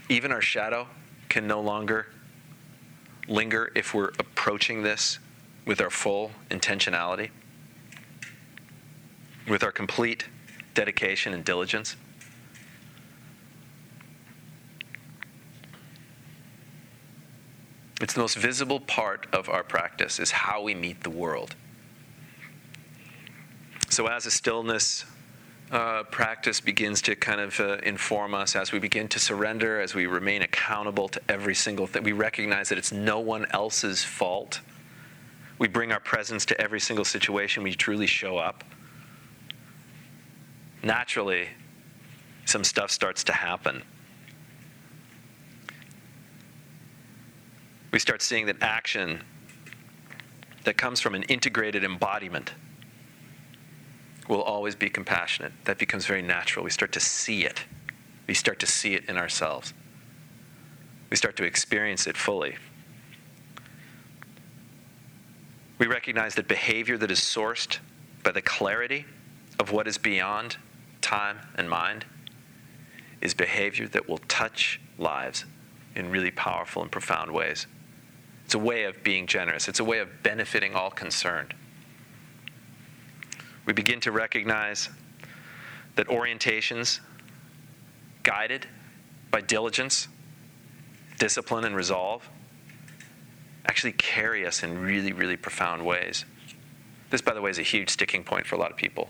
Even 0.09 0.31
our 0.31 0.41
shadow 0.41 0.87
can 1.29 1.45
no 1.45 1.61
longer 1.61 2.07
linger 3.27 3.71
if 3.75 3.93
we're 3.93 4.09
approaching 4.19 4.81
this 4.81 5.19
with 5.65 5.79
our 5.79 5.91
full 5.91 6.31
intentionality, 6.49 7.29
with 9.47 9.63
our 9.63 9.71
complete 9.71 10.25
dedication 10.73 11.33
and 11.33 11.45
diligence. 11.45 11.95
It's 18.01 18.15
the 18.15 18.19
most 18.19 18.37
visible 18.37 18.79
part 18.79 19.27
of 19.31 19.47
our 19.47 19.63
practice 19.63 20.19
is 20.19 20.31
how 20.31 20.63
we 20.63 20.73
meet 20.73 21.03
the 21.03 21.11
world. 21.11 21.55
So 23.89 24.07
as 24.07 24.25
a 24.25 24.31
stillness 24.31 25.05
uh, 25.71 26.03
practice 26.03 26.59
begins 26.59 27.01
to 27.03 27.15
kind 27.15 27.39
of 27.39 27.59
uh, 27.59 27.77
inform 27.83 28.33
us 28.33 28.55
as 28.55 28.71
we 28.71 28.79
begin 28.79 29.07
to 29.09 29.19
surrender, 29.19 29.79
as 29.79 29.93
we 29.93 30.07
remain 30.07 30.41
accountable 30.41 31.09
to 31.09 31.21
every 31.29 31.53
single 31.53 31.85
thing, 31.85 32.03
we 32.03 32.11
recognize 32.11 32.69
that 32.69 32.77
it's 32.77 32.91
no 32.91 33.19
one 33.19 33.45
else's 33.51 34.03
fault. 34.03 34.61
We 35.59 35.67
bring 35.67 35.91
our 35.91 35.99
presence 35.99 36.45
to 36.47 36.59
every 36.59 36.79
single 36.79 37.05
situation, 37.05 37.61
we 37.61 37.73
truly 37.73 38.07
show 38.07 38.37
up. 38.37 38.63
Naturally, 40.81 41.49
some 42.45 42.63
stuff 42.63 42.89
starts 42.89 43.23
to 43.25 43.33
happen. 43.33 43.83
We 47.91 47.99
start 47.99 48.21
seeing 48.21 48.45
that 48.45 48.57
action 48.61 49.21
that 50.63 50.77
comes 50.77 50.99
from 50.99 51.15
an 51.15 51.23
integrated 51.23 51.83
embodiment 51.83 52.53
will 54.27 54.41
always 54.41 54.75
be 54.75 54.89
compassionate. 54.89 55.51
That 55.65 55.77
becomes 55.77 56.05
very 56.05 56.21
natural. 56.21 56.63
We 56.63 56.71
start 56.71 56.91
to 56.93 56.99
see 56.99 57.43
it. 57.43 57.65
We 58.27 58.33
start 58.33 58.59
to 58.59 58.67
see 58.67 58.93
it 58.93 59.05
in 59.09 59.17
ourselves. 59.17 59.73
We 61.09 61.17
start 61.17 61.35
to 61.37 61.43
experience 61.43 62.07
it 62.07 62.15
fully. 62.15 62.55
We 65.77 65.87
recognize 65.87 66.35
that 66.35 66.47
behavior 66.47 66.97
that 66.97 67.11
is 67.11 67.19
sourced 67.19 67.79
by 68.23 68.31
the 68.31 68.41
clarity 68.41 69.05
of 69.59 69.71
what 69.71 69.87
is 69.87 69.97
beyond 69.97 70.57
time 71.01 71.39
and 71.55 71.69
mind 71.69 72.05
is 73.19 73.33
behavior 73.33 73.87
that 73.89 74.07
will 74.07 74.19
touch 74.29 74.79
lives 74.97 75.45
in 75.95 76.09
really 76.09 76.31
powerful 76.31 76.81
and 76.81 76.91
profound 76.91 77.31
ways. 77.31 77.67
It's 78.51 78.55
a 78.57 78.59
way 78.59 78.83
of 78.83 79.01
being 79.01 79.27
generous, 79.27 79.69
it's 79.69 79.79
a 79.79 79.83
way 79.85 79.99
of 79.99 80.23
benefiting 80.23 80.75
all 80.75 80.91
concerned. 80.91 81.53
We 83.65 83.71
begin 83.71 84.01
to 84.01 84.11
recognize 84.11 84.89
that 85.95 86.07
orientations 86.09 86.99
guided 88.23 88.67
by 89.31 89.39
diligence, 89.39 90.09
discipline, 91.17 91.63
and 91.63 91.77
resolve 91.77 92.27
actually 93.67 93.93
carry 93.93 94.45
us 94.45 94.63
in 94.63 94.77
really, 94.77 95.13
really 95.13 95.37
profound 95.37 95.85
ways. 95.85 96.25
This, 97.09 97.21
by 97.21 97.33
the 97.33 97.39
way, 97.39 97.51
is 97.51 97.57
a 97.57 97.63
huge 97.63 97.89
sticking 97.89 98.21
point 98.21 98.45
for 98.45 98.55
a 98.55 98.57
lot 98.57 98.69
of 98.69 98.75
people, 98.75 99.07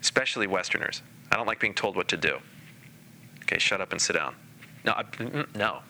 especially 0.00 0.46
Westerners. 0.46 1.02
I 1.32 1.36
don't 1.36 1.46
like 1.48 1.58
being 1.58 1.74
told 1.74 1.96
what 1.96 2.06
to 2.06 2.16
do. 2.16 2.38
Okay, 3.42 3.58
shut 3.58 3.80
up 3.80 3.90
and 3.90 4.00
sit 4.00 4.12
down. 4.12 4.36
No, 4.84 4.92
I, 4.92 5.02
mm, 5.02 5.32
mm, 5.32 5.56
no. 5.56 5.80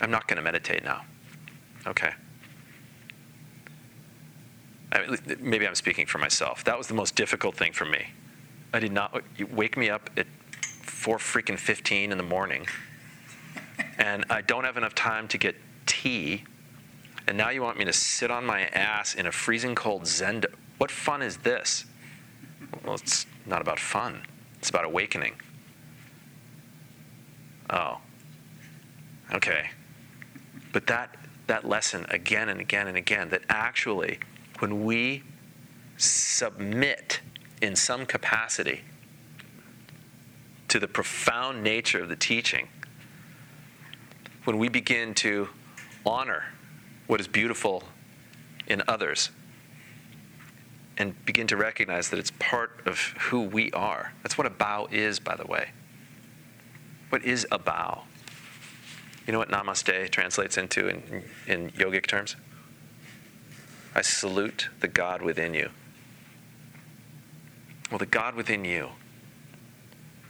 I'm 0.00 0.10
not 0.10 0.26
going 0.28 0.36
to 0.36 0.42
meditate 0.42 0.84
now. 0.84 1.04
Okay. 1.86 2.10
I 4.92 5.06
mean, 5.06 5.18
maybe 5.40 5.66
I'm 5.66 5.74
speaking 5.74 6.06
for 6.06 6.18
myself. 6.18 6.64
That 6.64 6.78
was 6.78 6.86
the 6.86 6.94
most 6.94 7.16
difficult 7.16 7.56
thing 7.56 7.72
for 7.72 7.84
me. 7.84 8.06
I 8.72 8.80
did 8.80 8.92
not 8.92 9.22
wake 9.52 9.76
me 9.76 9.90
up 9.90 10.10
at 10.16 10.26
4 10.82 11.18
freaking 11.18 11.58
15 11.58 12.12
in 12.12 12.18
the 12.18 12.24
morning, 12.24 12.66
and 13.98 14.24
I 14.30 14.40
don't 14.40 14.64
have 14.64 14.76
enough 14.76 14.94
time 14.94 15.28
to 15.28 15.38
get 15.38 15.56
tea, 15.86 16.44
and 17.26 17.36
now 17.36 17.50
you 17.50 17.62
want 17.62 17.78
me 17.78 17.84
to 17.84 17.92
sit 17.92 18.30
on 18.30 18.44
my 18.44 18.62
ass 18.66 19.14
in 19.14 19.26
a 19.26 19.32
freezing 19.32 19.74
cold 19.74 20.02
zendo. 20.02 20.46
What 20.78 20.90
fun 20.90 21.22
is 21.22 21.38
this? 21.38 21.84
Well, 22.84 22.94
it's 22.94 23.26
not 23.46 23.60
about 23.60 23.78
fun. 23.78 24.22
It's 24.58 24.70
about 24.70 24.84
awakening. 24.84 25.34
Oh. 27.70 27.98
Okay. 29.32 29.70
But 30.74 30.88
that, 30.88 31.14
that 31.46 31.64
lesson 31.64 32.04
again 32.10 32.48
and 32.48 32.60
again 32.60 32.88
and 32.88 32.96
again 32.96 33.28
that 33.30 33.42
actually, 33.48 34.18
when 34.58 34.84
we 34.84 35.22
submit 35.96 37.20
in 37.62 37.76
some 37.76 38.04
capacity 38.04 38.82
to 40.66 40.80
the 40.80 40.88
profound 40.88 41.62
nature 41.62 42.02
of 42.02 42.08
the 42.08 42.16
teaching, 42.16 42.66
when 44.42 44.58
we 44.58 44.68
begin 44.68 45.14
to 45.14 45.48
honor 46.04 46.46
what 47.06 47.20
is 47.20 47.28
beautiful 47.28 47.84
in 48.66 48.82
others 48.88 49.30
and 50.98 51.24
begin 51.24 51.46
to 51.46 51.56
recognize 51.56 52.10
that 52.10 52.18
it's 52.18 52.32
part 52.40 52.80
of 52.84 52.98
who 52.98 53.42
we 53.42 53.70
are. 53.70 54.12
That's 54.24 54.36
what 54.36 54.48
a 54.48 54.50
bow 54.50 54.88
is, 54.90 55.20
by 55.20 55.36
the 55.36 55.46
way. 55.46 55.68
What 57.10 57.24
is 57.24 57.46
a 57.52 57.58
bow? 57.60 58.02
You 59.26 59.32
know 59.32 59.38
what 59.38 59.48
namaste 59.48 60.10
translates 60.10 60.58
into 60.58 60.88
in, 60.88 61.24
in 61.46 61.70
yogic 61.70 62.06
terms? 62.06 62.36
I 63.94 64.02
salute 64.02 64.68
the 64.80 64.88
God 64.88 65.22
within 65.22 65.54
you. 65.54 65.70
Well, 67.90 67.98
the 67.98 68.06
God 68.06 68.34
within 68.34 68.64
you 68.64 68.90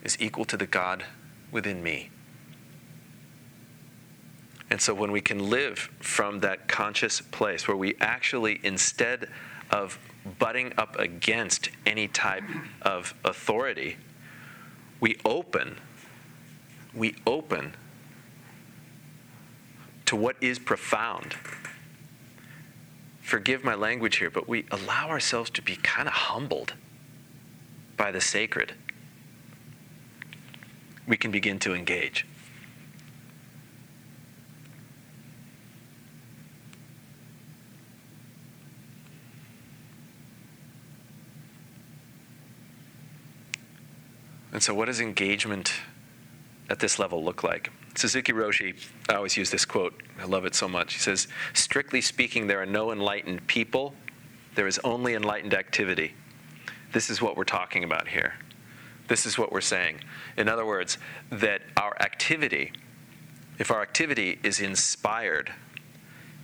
is 0.03 0.21
equal 0.21 0.45
to 0.45 0.57
the 0.57 0.67
God 0.67 1.05
within 1.51 1.83
me. 1.83 2.11
And 4.71 4.81
so 4.81 4.93
when 4.93 5.13
we 5.13 5.21
can 5.21 5.51
live 5.51 5.91
from 6.01 6.41
that 6.41 6.69
conscious 6.69 7.21
place 7.21 7.67
where 7.67 7.77
we 7.77 7.97
actually, 8.01 8.61
instead 8.63 9.29
of 9.71 9.99
butting 10.39 10.73
up 10.77 10.99
against 10.99 11.71
any 11.87 12.09
type 12.09 12.45
of 12.83 13.15
authority, 13.25 13.97
we 15.01 15.17
open, 15.25 15.77
we 16.95 17.15
open 17.27 17.75
to 20.07 20.17
what 20.17 20.37
is 20.41 20.59
profound. 20.59 21.35
Forgive 23.21 23.65
my 23.65 23.75
language 23.75 24.17
here, 24.17 24.31
but 24.31 24.49
we 24.49 24.67
allow 24.71 25.09
ourselves 25.09 25.51
to 25.51 25.63
be 25.63 25.77
kind 25.77 26.09
of 26.09 26.15
humbled 26.15 26.75
by 27.97 28.11
the 28.11 28.21
sacred. 28.21 28.75
We 31.07 31.17
can 31.17 31.31
begin 31.31 31.59
to 31.61 31.75
engage. 31.75 32.27
And 44.53 44.63
so, 44.63 44.73
what 44.73 44.85
does 44.85 45.01
engagement 45.01 45.73
at 46.71 46.79
this 46.79 46.99
level 47.01 47.25
look 47.25 47.43
like? 47.43 47.71
Suzuki 47.95 48.33
Roshi, 48.33 48.77
I 49.09 49.15
always 49.15 49.37
use 49.37 49.51
this 49.51 49.65
quote, 49.65 50.03
I 50.21 50.25
love 50.25 50.45
it 50.45 50.55
so 50.55 50.69
much. 50.69 50.95
He 50.95 51.01
says, 51.01 51.29
Strictly 51.53 52.01
speaking, 52.01 52.47
there 52.47 52.61
are 52.61 52.67
no 52.67 52.91
enlightened 52.91 53.47
people, 53.47 53.95
there 54.55 54.67
is 54.67 54.81
only 54.83 55.15
enlightened 55.15 55.55
activity. 55.55 56.15
This 56.93 57.11
is 57.11 57.23
what 57.23 57.37
we're 57.37 57.45
talking 57.45 57.85
about 57.85 58.09
here. 58.09 58.35
This 59.09 59.27
is 59.27 59.39
what 59.39 59.53
we're 59.53 59.61
saying. 59.61 60.01
In 60.37 60.49
other 60.49 60.65
words, 60.65 60.99
that 61.31 61.63
our 61.77 61.97
activity, 62.01 62.73
if 63.59 63.71
our 63.71 63.83
activity 63.83 64.39
is 64.43 64.61
inspired 64.61 65.53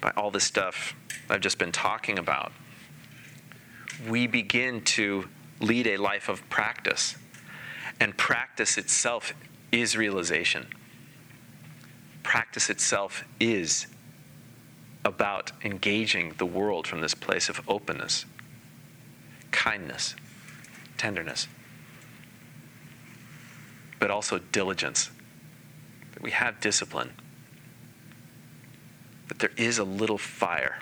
by 0.00 0.12
all 0.16 0.30
this 0.30 0.44
stuff 0.44 0.94
I've 1.28 1.40
just 1.40 1.58
been 1.58 1.72
talking 1.72 2.18
about, 2.18 2.52
we 4.08 4.26
begin 4.26 4.82
to 4.82 5.28
lead 5.60 5.86
a 5.86 5.96
life 5.96 6.28
of 6.28 6.48
practice. 6.48 7.16
And 8.00 8.16
practice 8.16 8.78
itself 8.78 9.34
is 9.70 9.96
realization. 9.96 10.66
Practice 12.22 12.70
itself 12.70 13.24
is 13.38 13.86
about 15.04 15.52
engaging 15.64 16.34
the 16.38 16.46
world 16.46 16.86
from 16.86 17.00
this 17.00 17.14
place 17.14 17.48
of 17.48 17.60
openness, 17.68 18.26
kindness, 19.50 20.14
tenderness, 20.98 21.48
but 23.98 24.10
also 24.10 24.38
diligence. 24.38 25.10
That 26.12 26.22
we 26.22 26.32
have 26.32 26.60
discipline, 26.60 27.12
that 29.28 29.38
there 29.38 29.52
is 29.56 29.78
a 29.78 29.84
little 29.84 30.18
fire. 30.18 30.80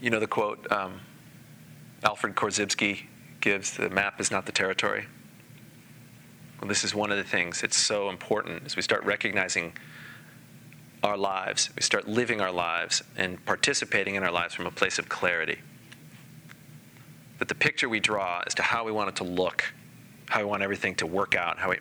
You 0.00 0.10
know 0.10 0.20
the 0.20 0.26
quote 0.26 0.70
um, 0.72 1.00
Alfred 2.02 2.34
Korzybski 2.34 3.06
gives 3.40 3.76
the 3.76 3.90
map 3.90 4.20
is 4.20 4.30
not 4.30 4.46
the 4.46 4.52
territory. 4.52 5.06
Well, 6.60 6.68
this 6.68 6.84
is 6.84 6.94
one 6.94 7.10
of 7.10 7.16
the 7.16 7.24
things 7.24 7.60
that's 7.60 7.76
so 7.76 8.10
important 8.10 8.64
as 8.66 8.76
we 8.76 8.82
start 8.82 9.04
recognizing 9.04 9.72
our 11.02 11.16
lives, 11.16 11.70
we 11.74 11.82
start 11.82 12.06
living 12.06 12.42
our 12.42 12.52
lives 12.52 13.02
and 13.16 13.42
participating 13.46 14.16
in 14.16 14.22
our 14.22 14.30
lives 14.30 14.54
from 14.54 14.66
a 14.66 14.70
place 14.70 14.98
of 14.98 15.08
clarity. 15.08 15.58
That 17.38 17.48
the 17.48 17.54
picture 17.54 17.88
we 17.88 18.00
draw 18.00 18.42
as 18.46 18.54
to 18.56 18.62
how 18.62 18.84
we 18.84 18.92
want 18.92 19.08
it 19.08 19.16
to 19.16 19.24
look, 19.24 19.72
how 20.28 20.40
we 20.40 20.44
want 20.44 20.62
everything 20.62 20.94
to 20.96 21.06
work 21.06 21.34
out, 21.34 21.58
how 21.58 21.70
we 21.70 21.78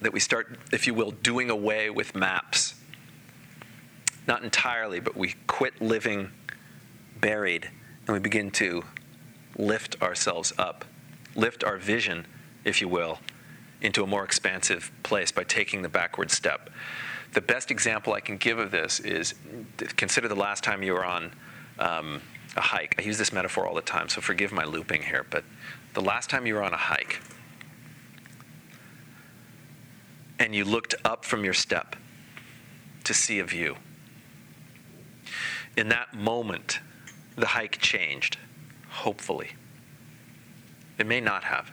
that 0.00 0.12
we 0.12 0.20
start, 0.20 0.58
if 0.70 0.86
you 0.86 0.92
will, 0.92 1.10
doing 1.10 1.48
away 1.48 1.88
with 1.88 2.14
maps 2.14 2.74
not 4.26 4.42
entirely, 4.42 5.00
but 5.00 5.16
we 5.16 5.34
quit 5.46 5.80
living 5.80 6.30
buried 7.24 7.70
and 8.06 8.12
we 8.12 8.18
begin 8.18 8.50
to 8.50 8.84
lift 9.56 10.00
ourselves 10.02 10.52
up, 10.58 10.84
lift 11.34 11.64
our 11.64 11.78
vision, 11.78 12.26
if 12.64 12.82
you 12.82 12.86
will, 12.86 13.18
into 13.80 14.04
a 14.04 14.06
more 14.06 14.24
expansive 14.24 14.92
place 15.02 15.32
by 15.32 15.42
taking 15.42 15.80
the 15.80 15.88
backward 15.88 16.30
step. 16.30 16.68
The 17.32 17.40
best 17.40 17.70
example 17.70 18.12
I 18.12 18.20
can 18.20 18.36
give 18.36 18.58
of 18.58 18.70
this 18.70 19.00
is 19.00 19.32
consider 19.96 20.28
the 20.28 20.36
last 20.36 20.62
time 20.62 20.82
you 20.82 20.92
were 20.92 21.04
on 21.04 21.32
um, 21.78 22.20
a 22.58 22.60
hike. 22.60 22.94
I 22.98 23.02
use 23.02 23.16
this 23.16 23.32
metaphor 23.32 23.66
all 23.66 23.74
the 23.74 23.80
time, 23.80 24.10
so 24.10 24.20
forgive 24.20 24.52
my 24.52 24.64
looping 24.64 25.02
here, 25.02 25.24
but 25.30 25.44
the 25.94 26.02
last 26.02 26.28
time 26.28 26.46
you 26.46 26.52
were 26.56 26.62
on 26.62 26.74
a 26.74 26.76
hike 26.92 27.20
and 30.38 30.54
you 30.54 30.66
looked 30.66 30.94
up 31.06 31.24
from 31.24 31.42
your 31.42 31.54
step 31.54 31.96
to 33.04 33.14
see 33.14 33.38
a 33.38 33.44
view 33.44 33.76
in 35.74 35.88
that 35.88 36.12
moment, 36.14 36.80
the 37.36 37.46
hike 37.46 37.78
changed, 37.78 38.38
hopefully. 38.88 39.50
It 40.98 41.06
may 41.06 41.20
not 41.20 41.44
have. 41.44 41.70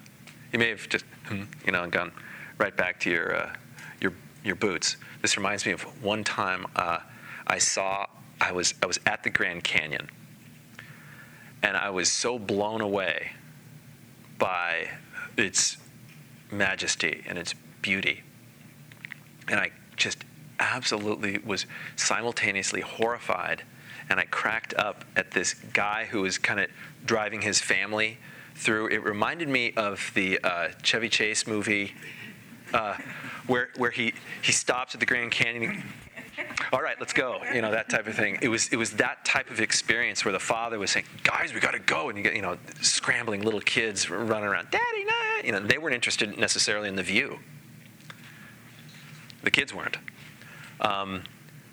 You 0.51 0.59
may 0.59 0.69
have 0.69 0.89
just, 0.89 1.05
hmm, 1.25 1.43
you 1.65 1.71
know, 1.71 1.87
gone 1.87 2.11
right 2.57 2.75
back 2.75 2.99
to 3.01 3.09
your, 3.09 3.35
uh, 3.35 3.53
your, 3.99 4.13
your 4.43 4.55
boots. 4.55 4.97
This 5.21 5.37
reminds 5.37 5.65
me 5.65 5.71
of 5.71 5.81
one 6.03 6.23
time 6.23 6.65
uh, 6.75 6.99
I 7.47 7.57
saw, 7.57 8.07
I 8.39 8.51
was, 8.51 8.73
I 8.81 8.85
was 8.85 8.99
at 9.05 9.23
the 9.23 9.29
Grand 9.29 9.63
Canyon, 9.63 10.09
and 11.63 11.77
I 11.77 11.89
was 11.89 12.11
so 12.11 12.39
blown 12.39 12.81
away 12.81 13.31
by 14.39 14.87
its 15.37 15.77
majesty 16.51 17.23
and 17.27 17.37
its 17.37 17.53
beauty. 17.81 18.23
And 19.47 19.59
I 19.59 19.71
just 19.95 20.23
absolutely 20.59 21.39
was 21.39 21.65
simultaneously 21.95 22.81
horrified 22.81 23.63
and 24.09 24.19
I 24.19 24.25
cracked 24.25 24.73
up 24.75 25.05
at 25.15 25.31
this 25.31 25.53
guy 25.53 26.05
who 26.05 26.21
was 26.21 26.37
kind 26.37 26.59
of 26.59 26.69
driving 27.05 27.41
his 27.41 27.59
family 27.59 28.17
through. 28.55 28.87
It 28.87 29.03
reminded 29.03 29.49
me 29.49 29.73
of 29.75 30.11
the 30.13 30.39
uh, 30.43 30.69
Chevy 30.83 31.09
Chase 31.09 31.47
movie 31.47 31.93
uh, 32.73 32.95
where 33.47 33.69
where 33.77 33.91
he 33.91 34.13
he 34.41 34.51
stops 34.51 34.93
at 34.93 34.99
the 34.99 35.05
Grand 35.05 35.31
Canyon. 35.31 35.83
All 36.71 36.81
right, 36.81 36.95
let's 36.99 37.13
go. 37.13 37.41
You 37.53 37.61
know 37.61 37.71
that 37.71 37.89
type 37.89 38.07
of 38.07 38.15
thing. 38.15 38.39
It 38.41 38.47
was 38.47 38.69
it 38.69 38.77
was 38.77 38.91
that 38.91 39.25
type 39.25 39.49
of 39.49 39.59
experience 39.59 40.23
where 40.23 40.31
the 40.31 40.39
father 40.39 40.79
was 40.79 40.91
saying, 40.91 41.05
"Guys, 41.23 41.53
we 41.53 41.59
got 41.59 41.71
to 41.71 41.79
go," 41.79 42.09
and 42.09 42.17
you 42.17 42.23
get 42.23 42.35
you 42.35 42.41
know 42.41 42.57
scrambling 42.81 43.41
little 43.41 43.61
kids 43.61 44.09
running 44.09 44.47
around, 44.47 44.69
"Daddy, 44.71 45.03
nah!" 45.03 45.45
You 45.45 45.51
know 45.51 45.59
they 45.59 45.77
weren't 45.77 45.95
interested 45.95 46.37
necessarily 46.37 46.87
in 46.87 46.95
the 46.95 47.03
view. 47.03 47.39
The 49.43 49.51
kids 49.51 49.73
weren't. 49.73 49.97
Um, 50.79 51.23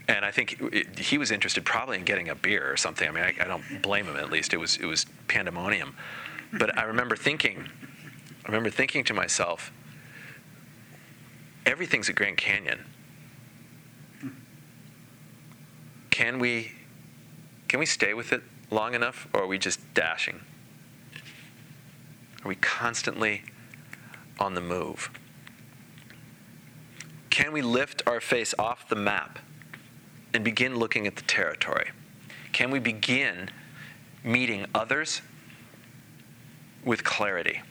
and 0.08 0.24
I 0.24 0.30
think 0.30 0.58
it, 0.72 0.98
he 0.98 1.18
was 1.18 1.30
interested 1.30 1.64
probably 1.64 1.98
in 1.98 2.04
getting 2.04 2.30
a 2.30 2.34
beer 2.34 2.72
or 2.72 2.76
something. 2.76 3.06
I 3.06 3.10
mean, 3.10 3.24
I, 3.24 3.34
I, 3.40 3.44
don't 3.44 3.82
blame 3.82 4.06
him. 4.06 4.16
At 4.16 4.30
least 4.30 4.54
it 4.54 4.56
was 4.56 4.76
it 4.78 4.86
was 4.86 5.04
pandemonium. 5.28 5.94
But 6.52 6.76
I 6.78 6.84
remember 6.84 7.14
thinking, 7.14 7.68
I 8.44 8.48
remember 8.48 8.70
thinking 8.70 9.04
to 9.04 9.14
myself, 9.14 9.70
everything's 11.66 12.08
a 12.08 12.14
Grand 12.14 12.38
Canyon. 12.38 12.86
Can 16.10 16.38
we 16.38 16.72
can 17.68 17.78
we 17.78 17.86
stay 17.86 18.14
with 18.14 18.32
it 18.32 18.42
long 18.70 18.94
enough, 18.94 19.28
or 19.34 19.42
are 19.42 19.46
we 19.46 19.58
just 19.58 19.78
dashing? 19.92 20.40
Are 22.44 22.48
we 22.48 22.54
constantly 22.54 23.42
on 24.40 24.54
the 24.54 24.60
move? 24.62 25.10
Can 27.28 27.52
we 27.52 27.60
lift 27.60 28.02
our 28.06 28.20
face 28.20 28.54
off 28.58 28.88
the 28.88 28.96
map? 28.96 29.38
And 30.34 30.44
begin 30.44 30.76
looking 30.76 31.06
at 31.06 31.16
the 31.16 31.22
territory? 31.22 31.90
Can 32.52 32.70
we 32.70 32.78
begin 32.78 33.50
meeting 34.24 34.66
others 34.74 35.22
with 36.84 37.04
clarity? 37.04 37.62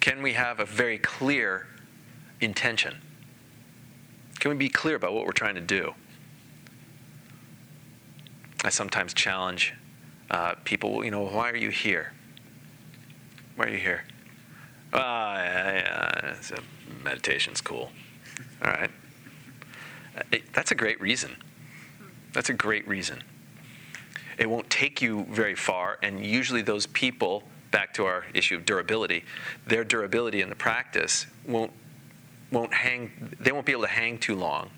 Can 0.00 0.22
we 0.22 0.32
have 0.32 0.60
a 0.60 0.64
very 0.64 0.98
clear 0.98 1.66
intention? 2.40 2.96
Can 4.40 4.50
we 4.50 4.56
be 4.56 4.68
clear 4.68 4.96
about 4.96 5.12
what 5.14 5.24
we're 5.26 5.32
trying 5.32 5.54
to 5.54 5.60
do? 5.60 5.94
I 8.64 8.70
sometimes 8.70 9.14
challenge 9.14 9.74
uh, 10.30 10.54
people, 10.64 11.04
you 11.04 11.10
know, 11.10 11.22
why 11.22 11.50
are 11.50 11.56
you 11.56 11.70
here? 11.70 12.12
Why 13.56 13.66
are 13.66 13.68
you 13.68 13.78
here? 13.78 14.04
Uh, 14.92 14.98
yeah, 14.98 16.34
yeah, 16.50 16.56
meditation's 17.04 17.60
cool. 17.60 17.90
All 18.64 18.70
right. 18.70 18.90
It, 20.30 20.52
that's 20.52 20.70
a 20.70 20.74
great 20.74 21.00
reason. 21.00 21.36
That's 22.32 22.50
a 22.50 22.54
great 22.54 22.86
reason. 22.88 23.22
It 24.38 24.48
won't 24.48 24.68
take 24.70 25.02
you 25.02 25.26
very 25.30 25.54
far, 25.54 25.98
and 26.02 26.24
usually 26.24 26.62
those 26.62 26.86
people, 26.86 27.44
back 27.70 27.94
to 27.94 28.04
our 28.06 28.24
issue 28.34 28.56
of 28.56 28.64
durability, 28.64 29.24
their 29.66 29.84
durability 29.84 30.40
in 30.40 30.48
the 30.48 30.54
practice 30.54 31.26
won't 31.46 31.72
won't 32.50 32.74
hang. 32.74 33.34
They 33.40 33.52
won't 33.52 33.64
be 33.64 33.72
able 33.72 33.82
to 33.82 33.88
hang 33.88 34.18
too 34.18 34.34
long, 34.34 34.70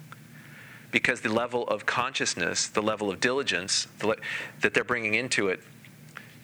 because 0.90 1.20
the 1.20 1.32
level 1.32 1.66
of 1.68 1.86
consciousness, 1.86 2.68
the 2.68 2.82
level 2.82 3.10
of 3.10 3.20
diligence 3.20 3.88
the, 3.98 4.16
that 4.60 4.74
they're 4.74 4.84
bringing 4.84 5.14
into 5.14 5.48
it, 5.48 5.60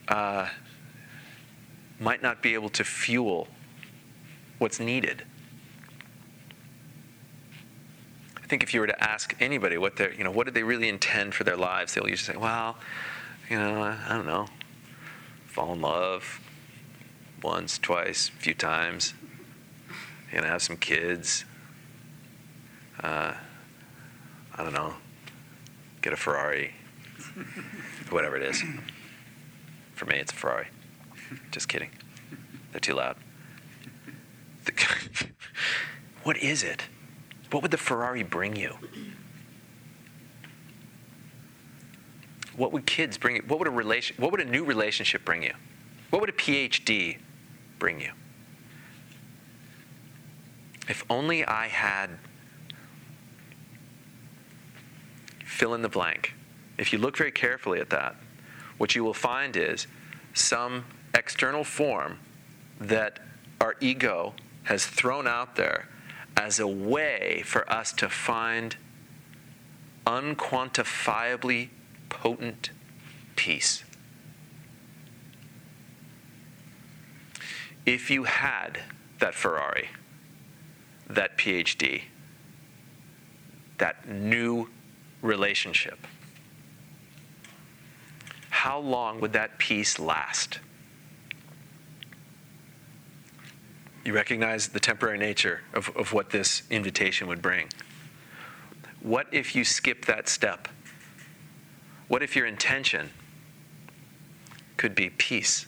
uh, 0.09 0.49
might 2.01 2.23
not 2.23 2.43
be 2.43 2.55
able 2.55 2.71
to 2.71 2.85
fuel 2.85 3.47
what's 4.59 4.81
needed. 4.81 5.25
Think 8.51 8.65
if 8.65 8.75
you 8.75 8.81
were 8.81 8.89
to 8.89 9.05
ask 9.05 9.37
anybody 9.39 9.79
what 9.79 9.95
they 9.95 10.13
you 10.19 10.25
know, 10.25 10.31
what 10.33 10.45
did 10.45 10.55
they 10.55 10.65
really 10.65 10.89
intend 10.89 11.35
for 11.35 11.45
their 11.45 11.57
lives, 11.57 11.95
they'll 11.95 12.09
usually 12.09 12.35
say, 12.35 12.37
well, 12.37 12.77
you 13.49 13.57
know, 13.57 13.81
I 13.81 14.09
don't 14.09 14.27
know, 14.27 14.49
fall 15.47 15.73
in 15.73 15.81
love 15.81 16.41
once, 17.45 17.79
twice, 17.79 18.29
a 18.29 18.33
few 18.33 18.55
times, 18.55 19.15
you 20.33 20.41
know, 20.41 20.49
have 20.49 20.63
some 20.63 20.77
kids, 20.77 21.45
uh, 23.05 23.35
I 24.59 24.65
don't 24.65 24.75
know, 24.75 24.95
get 26.03 26.13
a 26.13 26.17
Ferrari, 26.17 26.75
whatever 28.11 28.37
it 28.37 28.43
is. 28.43 28.65
For 29.95 30.07
me, 30.07 30.17
it's 30.17 30.33
a 30.33 30.37
Ferrari. 30.37 30.67
Just 31.53 31.69
kidding. 31.69 31.91
They're 32.73 32.81
too 32.81 32.95
loud. 32.95 33.17
what 36.25 36.37
is 36.39 36.65
it? 36.65 36.83
What 37.51 37.63
would 37.63 37.71
the 37.71 37.77
Ferrari 37.77 38.23
bring 38.23 38.57
you? 38.57 38.77
What 42.57 42.73
would 42.73 42.87
kids 42.87 43.19
bring 43.19 43.37
you? 43.37 43.43
What 43.47 43.59
would 43.59 43.69
a 43.69 43.71
relation 43.71 44.17
what 44.19 44.31
would 44.33 44.41
a 44.41 44.45
new 44.45 44.65
relationship 44.65 45.25
bring 45.25 45.43
you? 45.43 45.55
What 46.11 46.21
would 46.21 46.31
a 46.31 46.35
PhD 46.35 47.19
bring 47.79 48.01
you? 48.01 48.13
If 50.89 51.05
only 51.09 51.45
I 51.45 51.69
had 51.69 52.11
fill 55.45 55.75
in 55.75 55.83
the 55.83 55.89
blank. 55.89 56.35
If 56.79 56.93
you 56.93 56.99
look 56.99 57.17
very 57.17 57.31
carefully 57.31 57.81
at 57.81 57.91
that, 57.91 58.17
what 58.79 58.95
you 58.95 59.05
will 59.05 59.15
find 59.15 59.57
is 59.57 59.87
some 60.33 60.87
external 61.13 61.65
form 61.65 62.19
that 62.81 63.21
our 63.61 63.77
ego 63.81 64.35
has 64.63 64.87
thrown 64.87 65.27
out 65.27 65.57
there 65.57 65.89
as 66.37 66.59
a 66.59 66.67
way 66.67 67.43
for 67.45 67.71
us 67.71 67.93
to 67.93 68.09
find 68.09 68.77
unquantifiably 70.07 71.69
potent 72.09 72.71
peace. 73.37 73.85
If 77.87 78.11
you 78.11 78.25
had 78.25 78.81
that 79.19 79.35
Ferrari, 79.35 79.89
that 81.09 81.37
PhD, 81.39 82.03
that 83.79 84.09
new 84.09 84.69
relationship, 85.23 85.99
how 88.51 88.79
long 88.79 89.21
would 89.21 89.33
that 89.33 89.59
peace 89.59 89.99
last? 89.99 90.61
You 94.05 94.15
recognize 94.15 94.69
the 94.69 94.81
temporary 94.81 95.19
nature 95.19 95.61
of, 95.75 95.95
of 95.97 96.13
what 96.13 96.31
this 96.31 96.63
invitation 96.71 97.27
would 97.29 97.43
bring. 97.43 97.69
What 99.01 99.27
if 99.33 99.55
you 99.55 99.65
skip 99.65 100.07
that 100.07 100.29
step? 100.29 100.69
What 102.09 102.23
if 102.23 102.35
your 102.35 102.47
intention 102.47 103.11
could 104.77 104.95
be 104.95 105.11
peace? 105.11 105.67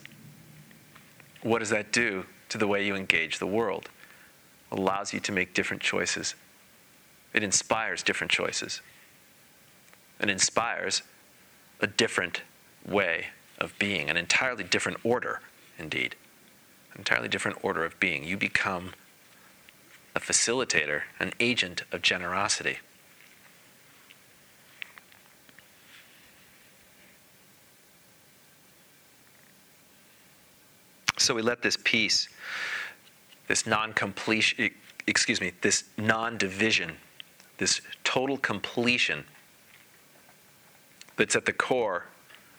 What 1.41 1.59
does 1.59 1.69
that 1.69 1.91
do 1.91 2.25
to 2.49 2.57
the 2.57 2.67
way 2.67 2.85
you 2.85 2.95
engage 2.95 3.39
the 3.39 3.47
world? 3.47 3.89
It 4.71 4.79
allows 4.79 5.13
you 5.13 5.19
to 5.21 5.31
make 5.31 5.53
different 5.53 5.81
choices. 5.81 6.35
It 7.33 7.43
inspires 7.43 8.03
different 8.03 8.31
choices. 8.31 8.81
It 10.19 10.29
inspires 10.29 11.03
a 11.79 11.87
different 11.87 12.41
way 12.85 13.27
of 13.57 13.77
being, 13.79 14.09
an 14.09 14.17
entirely 14.17 14.63
different 14.63 14.97
order, 15.03 15.41
indeed. 15.77 16.15
Entirely 16.97 17.27
different 17.27 17.57
order 17.63 17.83
of 17.83 17.99
being. 17.99 18.23
You 18.23 18.37
become 18.37 18.91
a 20.15 20.19
facilitator, 20.19 21.03
an 21.19 21.33
agent 21.39 21.83
of 21.91 22.01
generosity. 22.01 22.77
So 31.17 31.33
we 31.33 31.41
let 31.41 31.61
this 31.61 31.77
peace, 31.83 32.27
this 33.47 33.65
non 33.65 33.93
completion, 33.93 34.69
excuse 35.07 35.39
me, 35.39 35.53
this 35.61 35.85
non 35.97 36.37
division, 36.37 36.97
this 37.57 37.81
total 38.03 38.37
completion 38.37 39.23
that's 41.15 41.35
at 41.35 41.45
the 41.45 41.53
core 41.53 42.05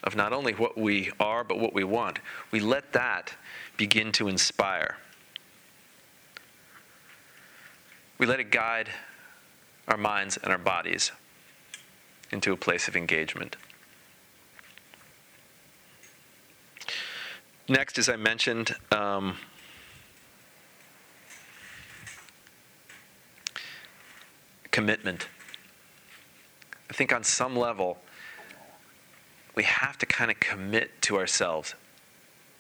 of 0.05 0.15
not 0.15 0.33
only 0.33 0.53
what 0.53 0.79
we 0.79 1.11
are, 1.19 1.43
but 1.43 1.59
what 1.59 1.75
we 1.75 1.83
want, 1.83 2.21
we 2.51 2.61
let 2.61 2.93
that 2.93 3.35
begin 3.77 4.13
to 4.13 4.29
inspire. 4.29 4.99
We 8.19 8.27
let 8.27 8.39
it 8.39 8.51
guide 8.51 8.91
our 9.89 9.97
minds 9.97 10.37
and 10.37 10.53
our 10.53 10.59
bodies 10.59 11.11
into 12.31 12.53
a 12.53 12.57
place 12.57 12.87
of 12.87 12.97
engagement. 12.97 13.57
Next, 17.67 17.99
as 17.99 18.11
I 18.11 18.17
mentioned, 18.17 18.77
um, 18.93 19.37
commitment. 24.71 25.29
I 26.91 26.93
think 26.93 27.13
on 27.13 27.25
some 27.25 27.57
level, 27.57 27.99
we 29.55 29.63
have 29.65 29.99
to 29.99 30.07
kind 30.07 30.31
of 30.31 30.41
commit 30.41 30.91
to 31.03 31.17
ourselves. 31.17 31.75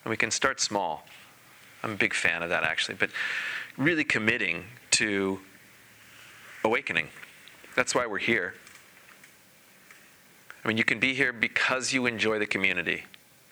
And 0.04 0.10
we 0.10 0.16
can 0.16 0.30
start 0.30 0.60
small. 0.60 1.06
I'm 1.82 1.92
a 1.92 1.96
big 1.96 2.14
fan 2.14 2.42
of 2.42 2.50
that, 2.50 2.64
actually. 2.64 2.94
But 2.94 3.10
really 3.76 4.04
committing 4.04 4.64
to 4.92 5.40
awakening. 6.64 7.08
That's 7.74 7.94
why 7.94 8.06
we're 8.06 8.18
here. 8.18 8.54
I 10.64 10.68
mean, 10.68 10.78
you 10.78 10.84
can 10.84 10.98
be 10.98 11.14
here 11.14 11.32
because 11.32 11.92
you 11.92 12.06
enjoy 12.06 12.38
the 12.38 12.46
community. 12.46 13.04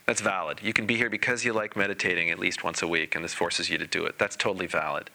That's 0.07 0.21
valid. 0.21 0.61
You 0.63 0.73
can 0.73 0.87
be 0.87 0.97
here 0.97 1.11
because 1.11 1.45
you 1.45 1.53
like 1.53 1.77
meditating 1.77 2.31
at 2.31 2.39
least 2.39 2.65
once 2.65 2.83
a 2.83 2.89
week 2.89 3.15
and 3.15 3.25
this 3.25 3.35
forces 3.35 3.69
you 3.69 3.79
to 3.79 3.87
do 3.87 4.05
it. 4.05 4.19
That's 4.19 4.37
totally 4.37 4.67
valid. 4.67 5.11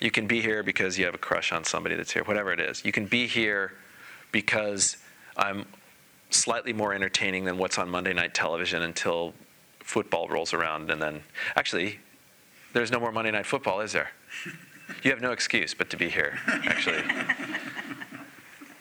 You 0.00 0.10
can 0.10 0.26
be 0.26 0.40
here 0.40 0.62
because 0.62 0.98
you 0.98 1.04
have 1.04 1.14
a 1.14 1.18
crush 1.18 1.52
on 1.52 1.64
somebody 1.64 1.94
that's 1.94 2.12
here, 2.12 2.24
whatever 2.24 2.52
it 2.52 2.58
is. 2.58 2.84
You 2.84 2.90
can 2.90 3.06
be 3.06 3.26
here 3.26 3.72
because 4.32 4.96
I'm 5.36 5.66
slightly 6.32 6.72
more 6.72 6.94
entertaining 6.94 7.44
than 7.44 7.58
what's 7.58 7.78
on 7.78 7.88
Monday 7.88 8.12
night 8.12 8.34
television 8.34 8.82
until 8.82 9.34
football 9.80 10.28
rolls 10.28 10.54
around 10.54 10.90
and 10.90 11.00
then 11.02 11.22
actually 11.56 11.98
there's 12.72 12.90
no 12.90 12.98
more 12.98 13.12
Monday 13.12 13.30
night 13.30 13.46
football, 13.46 13.80
is 13.80 13.92
there? 13.92 14.10
You 15.02 15.10
have 15.10 15.20
no 15.20 15.32
excuse 15.32 15.74
but 15.74 15.90
to 15.90 15.96
be 15.96 16.08
here, 16.08 16.38
actually. 16.64 17.02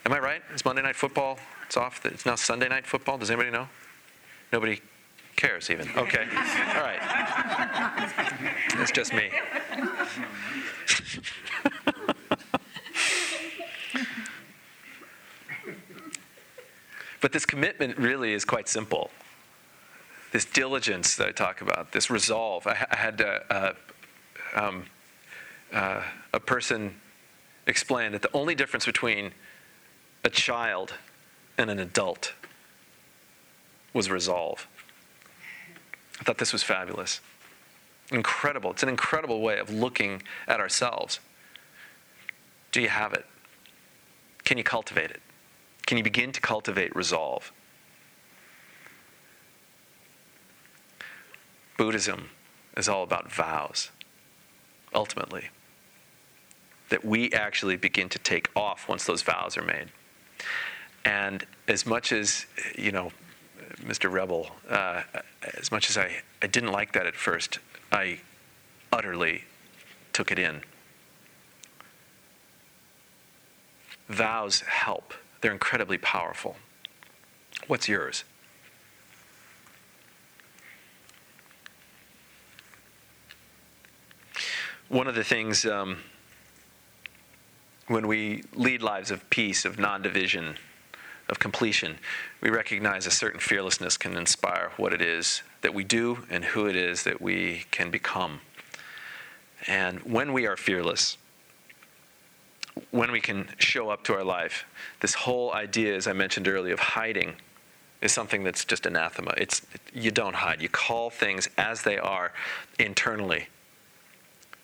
Am 0.05 0.13
I 0.13 0.19
right? 0.19 0.41
It's 0.53 0.65
Monday 0.65 0.81
night 0.81 0.95
football? 0.95 1.37
It's 1.65 1.77
off. 1.77 2.05
It's 2.05 2.25
now 2.25 2.35
Sunday 2.35 2.69
night 2.69 2.85
football. 2.85 3.17
Does 3.17 3.29
anybody 3.29 3.51
know? 3.51 3.67
Nobody 4.51 4.81
cares 5.35 5.69
even. 5.69 5.89
Okay. 5.95 6.25
All 6.75 6.83
right. 6.83 6.99
It's 8.75 8.91
just 8.91 9.13
me. 9.13 9.29
But 17.21 17.31
this 17.31 17.45
commitment 17.45 17.97
really 17.97 18.33
is 18.33 18.43
quite 18.43 18.67
simple. 18.67 19.11
This 20.31 20.45
diligence 20.45 21.15
that 21.15 21.27
I 21.27 21.31
talk 21.31 21.61
about, 21.61 21.91
this 21.91 22.09
resolve. 22.09 22.65
I, 22.67 22.85
I 22.89 22.95
had 22.95 23.21
a, 23.21 23.75
a, 24.55 24.63
um, 24.63 24.85
uh, 25.71 26.01
a 26.33 26.39
person 26.39 26.95
explain 27.67 28.11
that 28.13 28.21
the 28.21 28.31
only 28.33 28.55
difference 28.55 28.85
between 28.85 29.31
a 30.23 30.29
child 30.29 30.93
and 31.57 31.69
an 31.69 31.79
adult 31.79 32.33
was 33.93 34.09
resolve. 34.09 34.67
I 36.19 36.23
thought 36.23 36.37
this 36.37 36.53
was 36.53 36.63
fabulous. 36.63 37.19
Incredible. 38.11 38.71
It's 38.71 38.83
an 38.83 38.89
incredible 38.89 39.41
way 39.41 39.59
of 39.59 39.69
looking 39.69 40.23
at 40.47 40.59
ourselves. 40.59 41.19
Do 42.71 42.81
you 42.81 42.89
have 42.89 43.13
it? 43.13 43.25
Can 44.43 44.57
you 44.57 44.63
cultivate 44.63 45.11
it? 45.11 45.21
Can 45.85 45.97
you 45.97 46.03
begin 46.03 46.31
to 46.31 46.41
cultivate 46.41 46.95
resolve? 46.95 47.51
Buddhism 51.77 52.29
is 52.77 52.87
all 52.87 53.03
about 53.03 53.31
vows, 53.31 53.91
ultimately. 54.93 55.49
That 56.89 57.03
we 57.03 57.31
actually 57.31 57.75
begin 57.75 58.09
to 58.09 58.19
take 58.19 58.49
off 58.55 58.87
once 58.87 59.05
those 59.05 59.21
vows 59.21 59.57
are 59.57 59.63
made. 59.63 59.87
And 61.03 61.45
as 61.67 61.85
much 61.85 62.11
as, 62.11 62.45
you 62.77 62.91
know, 62.91 63.11
Mr. 63.77 64.11
Rebel, 64.11 64.51
uh, 64.69 65.01
as 65.57 65.71
much 65.71 65.89
as 65.89 65.97
I, 65.97 66.21
I 66.41 66.47
didn't 66.47 66.71
like 66.71 66.93
that 66.93 67.07
at 67.07 67.15
first, 67.15 67.59
I 67.91 68.19
utterly 68.91 69.45
took 70.13 70.31
it 70.31 70.37
in. 70.37 70.61
Vows 74.07 74.61
help, 74.61 75.13
they're 75.41 75.51
incredibly 75.51 75.97
powerful. 75.97 76.55
What's 77.67 77.87
yours? 77.87 78.23
One 84.87 85.07
of 85.07 85.15
the 85.15 85.23
things 85.23 85.65
um, 85.65 85.97
when 87.87 88.07
we 88.07 88.43
lead 88.53 88.81
lives 88.81 89.09
of 89.09 89.29
peace, 89.29 89.65
of 89.65 89.79
non 89.79 90.01
division, 90.01 90.57
of 91.29 91.39
completion, 91.39 91.97
we 92.41 92.49
recognize 92.49 93.07
a 93.07 93.11
certain 93.11 93.39
fearlessness 93.39 93.97
can 93.97 94.17
inspire 94.17 94.71
what 94.77 94.93
it 94.93 95.01
is 95.01 95.43
that 95.61 95.73
we 95.73 95.83
do 95.83 96.25
and 96.29 96.43
who 96.43 96.67
it 96.67 96.75
is 96.75 97.03
that 97.03 97.21
we 97.21 97.65
can 97.71 97.89
become. 97.89 98.41
And 99.67 99.99
when 100.01 100.33
we 100.33 100.45
are 100.45 100.57
fearless, 100.57 101.17
when 102.91 103.11
we 103.11 103.19
can 103.19 103.49
show 103.57 103.89
up 103.89 104.03
to 104.05 104.13
our 104.13 104.23
life, 104.23 104.65
this 105.01 105.13
whole 105.13 105.53
idea, 105.53 105.95
as 105.95 106.07
I 106.07 106.13
mentioned 106.13 106.47
earlier, 106.47 106.73
of 106.73 106.79
hiding 106.79 107.35
is 108.01 108.11
something 108.11 108.43
that's 108.43 108.65
just 108.65 108.85
anathema. 108.85 109.33
It's 109.37 109.61
you 109.93 110.11
don't 110.11 110.35
hide. 110.35 110.61
You 110.61 110.69
call 110.69 111.09
things 111.09 111.49
as 111.57 111.83
they 111.83 111.97
are 111.97 112.33
internally. 112.79 113.47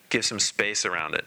Give 0.09 0.25
some 0.25 0.39
space 0.39 0.85
around 0.85 1.13
it. 1.13 1.25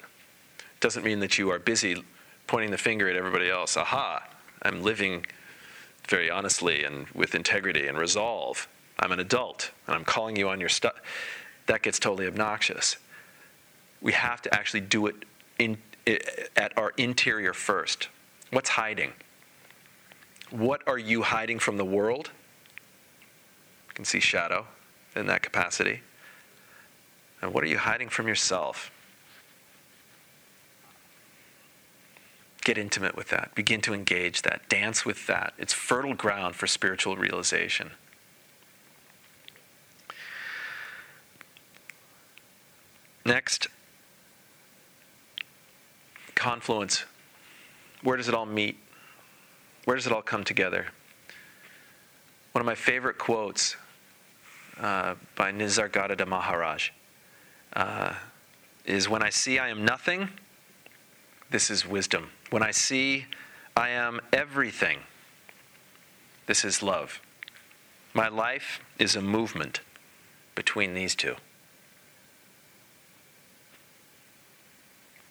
Doesn't 0.81 1.05
mean 1.05 1.21
that 1.21 1.38
you 1.38 1.51
are 1.51 1.59
busy 1.59 2.03
pointing 2.47 2.71
the 2.71 2.79
finger 2.79 3.09
at 3.09 3.16
everybody 3.16 3.49
else. 3.49 3.77
Aha, 3.77 4.27
I'm 4.62 4.83
living 4.83 5.27
very 6.09 6.31
honestly 6.31 6.83
and 6.85 7.07
with 7.09 7.35
integrity 7.35 7.87
and 7.87 7.97
resolve. 7.97 8.66
I'm 8.99 9.12
an 9.12 9.21
adult 9.21 9.71
and 9.87 9.95
I'm 9.95 10.05
calling 10.05 10.37
you 10.37 10.49
on 10.49 10.59
your 10.59 10.69
stuff. 10.69 10.95
That 11.66 11.83
gets 11.83 11.99
totally 11.99 12.27
obnoxious. 12.27 12.97
We 14.01 14.12
have 14.12 14.43
to 14.43 14.55
actually 14.55 14.81
do 14.81 15.07
it 15.07 15.14
in, 15.59 15.79
at 16.57 16.77
our 16.77 16.92
interior 16.96 17.53
first. 17.53 18.09
What's 18.51 18.70
hiding? 18.70 19.12
What 20.51 20.83
are 20.87 20.99
you 20.99 21.23
hiding 21.23 21.59
from 21.59 21.77
the 21.77 21.85
world? 21.85 22.31
You 23.88 23.94
can 23.94 24.05
see 24.05 24.20
shadow 24.20 24.66
in 25.14 25.27
that 25.27 25.42
capacity. 25.42 26.01
And 27.42 27.55
what 27.55 27.64
are 27.64 27.68
you 27.68 27.79
hiding 27.79 28.09
from 28.09 28.29
yourself? 28.29 28.90
Get 32.62 32.77
intimate 32.77 33.16
with 33.16 33.29
that. 33.29 33.55
Begin 33.55 33.81
to 33.83 33.94
engage 33.94 34.42
that. 34.42 34.68
Dance 34.68 35.07
with 35.07 35.27
that. 35.27 35.55
It's 35.57 35.73
fertile 35.73 36.14
ground 36.14 36.57
for 36.57 36.66
spiritual 36.66 37.16
realization. 37.16 37.92
Next, 43.25 43.68
confluence. 46.40 47.05
Where 48.03 48.16
does 48.16 48.26
it 48.26 48.35
all 48.35 48.46
meet? 48.46 48.79
Where 49.85 49.94
does 49.94 50.07
it 50.07 50.12
all 50.12 50.22
come 50.22 50.42
together? 50.42 50.87
One 52.53 52.61
of 52.61 52.66
my 52.66 52.74
favorite 52.74 53.18
quotes 53.18 53.76
uh, 54.81 55.16
by 55.37 55.53
Nisargadatta 55.53 56.26
Maharaj 56.26 56.90
uh, 57.74 58.14
is 58.87 59.07
When 59.07 59.22
I 59.22 59.29
see 59.29 59.59
I 59.59 59.68
am 59.68 59.85
nothing, 59.85 60.31
this 61.50 61.70
is 61.70 61.87
wisdom. 61.87 62.31
When 62.48 62.62
I 62.62 62.70
see 62.70 63.26
I 63.76 63.90
am 63.90 64.18
everything, 64.33 65.00
this 66.46 66.64
is 66.64 66.83
love. 66.83 67.20
My 68.14 68.29
life 68.29 68.81
is 68.98 69.14
a 69.14 69.20
movement 69.20 69.83
between 70.55 70.94
these 70.94 71.14
two. 71.14 71.37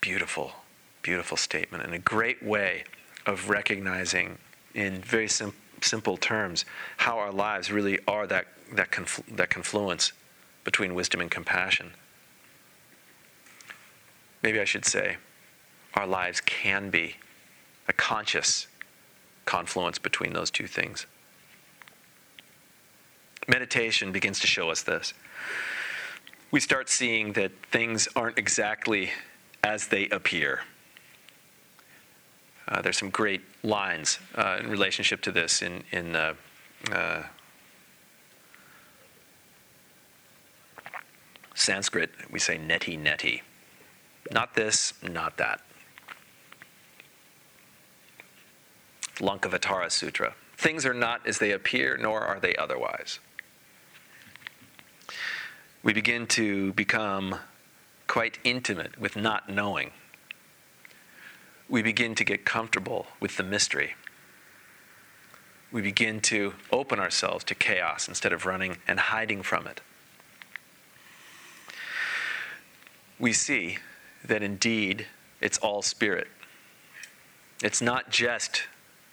Beautiful, 0.02 0.54
beautiful 1.10 1.38
statement, 1.38 1.84
and 1.84 1.92
a 1.96 1.98
great 1.98 2.44
way 2.44 2.84
of 3.26 3.50
recognizing 3.50 4.38
in 4.76 5.02
very 5.02 5.28
sim- 5.28 5.56
simple 5.82 6.18
terms 6.18 6.66
how 6.98 7.18
our 7.18 7.32
lives 7.32 7.72
really 7.72 7.98
are 8.08 8.28
that, 8.28 8.46
that, 8.74 8.92
confl- 8.92 9.26
that 9.36 9.50
confluence 9.50 10.14
between 10.64 10.94
wisdom 10.94 11.20
and 11.20 11.32
compassion. 11.32 11.94
Maybe 14.44 14.60
I 14.60 14.66
should 14.66 14.86
say, 14.86 15.18
our 15.96 16.06
lives 16.06 16.42
can 16.42 16.92
be 16.92 17.16
a 17.88 17.94
conscious 17.94 18.68
confluence 19.46 19.98
between 19.98 20.34
those 20.34 20.52
two 20.52 20.68
things. 20.68 21.08
Meditation 23.48 24.12
begins 24.12 24.40
to 24.42 24.46
show 24.46 24.70
us 24.70 24.84
this. 24.84 25.16
We 26.52 26.60
start 26.60 26.88
seeing 26.88 27.34
that 27.34 27.52
things 27.72 28.08
aren't 28.16 28.38
exactly 28.38 29.10
as 29.64 29.88
they 29.88 30.08
appear. 30.10 30.60
Uh, 32.70 32.82
there's 32.84 32.98
some 32.98 33.10
great 33.10 33.42
lines 33.64 34.20
uh, 34.36 34.58
in 34.60 34.70
relationship 34.70 35.22
to 35.22 35.32
this 35.32 35.62
in, 35.62 35.84
in 35.92 36.16
uh, 36.16 36.34
uh 36.92 37.24
Sanskrit. 41.56 42.12
We 42.32 42.40
say 42.40 42.58
neti 42.58 42.98
neti. 42.98 43.42
Not 44.32 44.54
this, 44.54 44.94
not 45.04 45.38
that. 45.38 45.62
Lankavatara 49.18 49.92
Sutra. 49.92 50.36
Things 50.56 50.86
are 50.86 50.94
not 50.94 51.28
as 51.28 51.40
they 51.40 51.52
appear, 51.52 51.98
nor 51.98 52.22
are 52.22 52.40
they 52.40 52.56
otherwise. 52.56 53.20
We 55.84 55.94
begin 55.94 56.28
to 56.28 56.72
become 56.74 57.36
quite 58.08 58.40
intimate 58.44 59.00
with 59.00 59.16
not 59.16 59.50
knowing 59.50 59.92
we 61.70 61.84
begin 61.84 62.16
to 62.16 62.24
get 62.24 62.46
comfortable 62.46 63.06
with 63.20 63.38
the 63.38 63.44
mystery. 63.44 63.94
We 65.72 65.82
begin 65.84 66.20
to 66.22 66.56
open 66.72 67.00
ourselves 67.00 67.44
to 67.46 67.56
chaos 67.56 68.08
instead 68.08 68.34
of 68.34 68.46
running 68.48 68.78
and 68.88 69.00
hiding 69.00 69.44
from 69.44 69.68
it. 69.68 69.82
We 73.20 73.34
see 73.34 73.78
that 74.26 74.42
indeed 74.42 75.06
it's 75.42 75.60
all 75.60 75.82
spirit. 75.84 76.28
It's 77.62 77.82
not 77.82 78.10
just, 78.10 78.64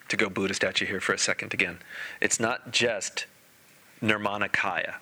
to 0.09 0.17
go 0.17 0.31
Buddhist 0.31 0.65
at 0.65 0.81
you 0.81 0.87
here 0.87 1.01
for 1.01 1.13
a 1.13 1.19
second 1.19 1.53
again, 1.53 1.79
it's 2.21 2.41
not 2.41 2.71
just 2.71 3.27
nirmanakaya 4.01 4.95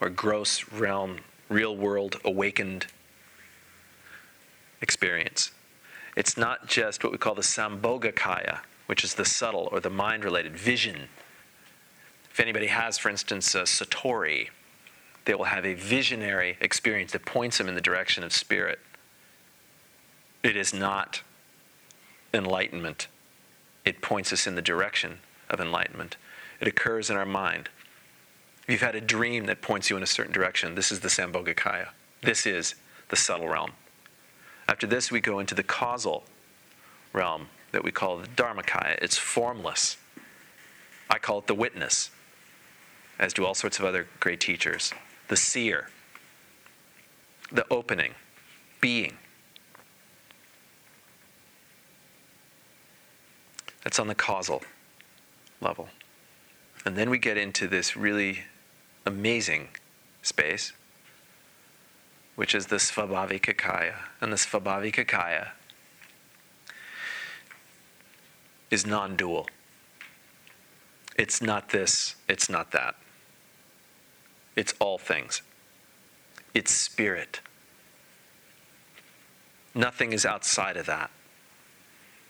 or 0.00 0.08
gross 0.10 0.70
realm, 0.70 1.18
real 1.48 1.76
world 1.76 2.20
awakened 2.24 2.86
experience. 4.80 5.50
It's 6.16 6.36
not 6.36 6.66
just 6.66 7.02
what 7.04 7.12
we 7.12 7.18
call 7.18 7.34
the 7.34 7.42
Sambhogakaya, 7.42 8.60
which 8.86 9.04
is 9.04 9.14
the 9.14 9.24
subtle 9.24 9.68
or 9.70 9.80
the 9.80 9.90
mind 9.90 10.24
related 10.24 10.56
vision. 10.56 11.08
If 12.30 12.40
anybody 12.40 12.66
has, 12.66 12.98
for 12.98 13.08
instance, 13.08 13.54
a 13.54 13.62
Satori, 13.62 14.48
they 15.24 15.34
will 15.34 15.44
have 15.44 15.64
a 15.64 15.74
visionary 15.74 16.56
experience 16.60 17.12
that 17.12 17.24
points 17.24 17.58
them 17.58 17.68
in 17.68 17.74
the 17.74 17.80
direction 17.80 18.24
of 18.24 18.32
spirit. 18.32 18.80
It 20.42 20.56
is 20.56 20.72
not 20.72 21.22
enlightenment, 22.32 23.08
it 23.84 24.00
points 24.00 24.32
us 24.32 24.46
in 24.46 24.54
the 24.54 24.62
direction 24.62 25.18
of 25.48 25.60
enlightenment. 25.60 26.16
It 26.60 26.68
occurs 26.68 27.10
in 27.10 27.16
our 27.16 27.26
mind. 27.26 27.68
If 28.64 28.70
you've 28.70 28.80
had 28.82 28.94
a 28.94 29.00
dream 29.00 29.46
that 29.46 29.62
points 29.62 29.90
you 29.90 29.96
in 29.96 30.02
a 30.02 30.06
certain 30.06 30.32
direction, 30.32 30.74
this 30.74 30.92
is 30.92 31.00
the 31.00 31.08
Sambhogakaya. 31.08 31.88
This 32.22 32.46
is 32.46 32.74
the 33.08 33.16
subtle 33.16 33.48
realm. 33.48 33.72
After 34.70 34.86
this, 34.86 35.10
we 35.10 35.20
go 35.20 35.40
into 35.40 35.56
the 35.56 35.64
causal 35.64 36.22
realm 37.12 37.48
that 37.72 37.82
we 37.82 37.90
call 37.90 38.18
the 38.18 38.28
Dharmakaya. 38.28 38.96
It's 39.02 39.18
formless. 39.18 39.96
I 41.10 41.18
call 41.18 41.40
it 41.40 41.48
the 41.48 41.56
witness, 41.56 42.10
as 43.18 43.32
do 43.32 43.44
all 43.44 43.54
sorts 43.54 43.80
of 43.80 43.84
other 43.84 44.06
great 44.20 44.38
teachers. 44.38 44.92
The 45.26 45.36
seer, 45.36 45.90
the 47.50 47.66
opening, 47.68 48.14
being. 48.80 49.16
That's 53.82 53.98
on 53.98 54.06
the 54.06 54.14
causal 54.14 54.62
level. 55.60 55.88
And 56.84 56.96
then 56.96 57.10
we 57.10 57.18
get 57.18 57.36
into 57.36 57.66
this 57.66 57.96
really 57.96 58.44
amazing 59.04 59.70
space 60.22 60.72
which 62.40 62.54
is 62.54 62.68
the 62.68 62.76
Svabhavikakaya. 62.76 63.96
And 64.22 64.32
the 64.32 64.36
Svabhavikakaya 64.36 65.48
is 68.70 68.86
non 68.86 69.14
dual. 69.14 69.46
It's 71.16 71.42
not 71.42 71.68
this, 71.68 72.16
it's 72.30 72.48
not 72.48 72.70
that. 72.70 72.94
It's 74.56 74.72
all 74.78 74.96
things. 74.96 75.42
It's 76.54 76.72
spirit. 76.72 77.42
Nothing 79.74 80.14
is 80.14 80.24
outside 80.24 80.78
of 80.78 80.86
that. 80.86 81.10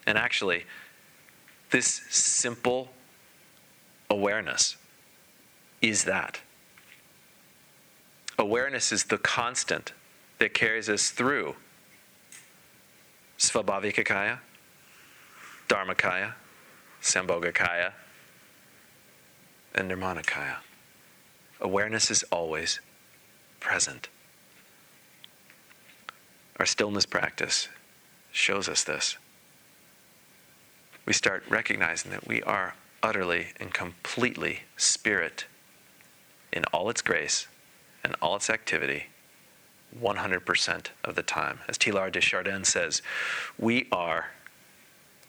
And 0.08 0.18
actually, 0.18 0.64
this 1.70 1.86
simple 2.10 2.90
awareness 4.10 4.76
is 5.80 6.02
that. 6.02 6.40
Awareness 8.36 8.90
is 8.90 9.04
the 9.04 9.18
constant 9.18 9.92
that 10.40 10.54
carries 10.54 10.88
us 10.88 11.10
through 11.10 11.54
Svabhavikakaya, 13.38 14.38
Dharmakaya, 15.68 16.32
Sambhogakaya, 17.00 17.92
and 19.74 19.90
Nirmanakaya. 19.90 20.56
Awareness 21.60 22.10
is 22.10 22.24
always 22.32 22.80
present. 23.60 24.08
Our 26.58 26.66
stillness 26.66 27.06
practice 27.06 27.68
shows 28.32 28.68
us 28.68 28.82
this. 28.82 29.18
We 31.04 31.12
start 31.12 31.44
recognizing 31.50 32.10
that 32.12 32.26
we 32.26 32.42
are 32.42 32.74
utterly 33.02 33.48
and 33.60 33.74
completely 33.74 34.60
spirit 34.78 35.44
in 36.50 36.64
all 36.72 36.88
its 36.88 37.02
grace 37.02 37.46
and 38.02 38.16
all 38.22 38.36
its 38.36 38.48
activity 38.48 39.06
100% 39.98 40.86
of 41.04 41.14
the 41.14 41.22
time. 41.22 41.60
As 41.68 41.76
Teilhard 41.76 42.12
de 42.12 42.20
Chardin 42.20 42.64
says, 42.64 43.02
we 43.58 43.88
are 43.90 44.30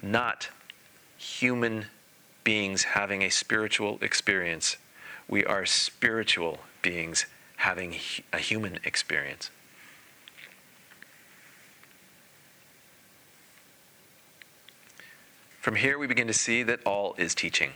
not 0.01 0.49
human 1.17 1.85
beings 2.43 2.83
having 2.83 3.21
a 3.21 3.29
spiritual 3.29 3.97
experience. 4.01 4.77
We 5.27 5.45
are 5.45 5.65
spiritual 5.65 6.59
beings 6.81 7.25
having 7.57 7.95
a 8.33 8.39
human 8.39 8.79
experience. 8.83 9.49
From 15.59 15.75
here, 15.75 15.99
we 15.99 16.07
begin 16.07 16.25
to 16.25 16.33
see 16.33 16.63
that 16.63 16.79
all 16.87 17.13
is 17.19 17.35
teaching, 17.35 17.73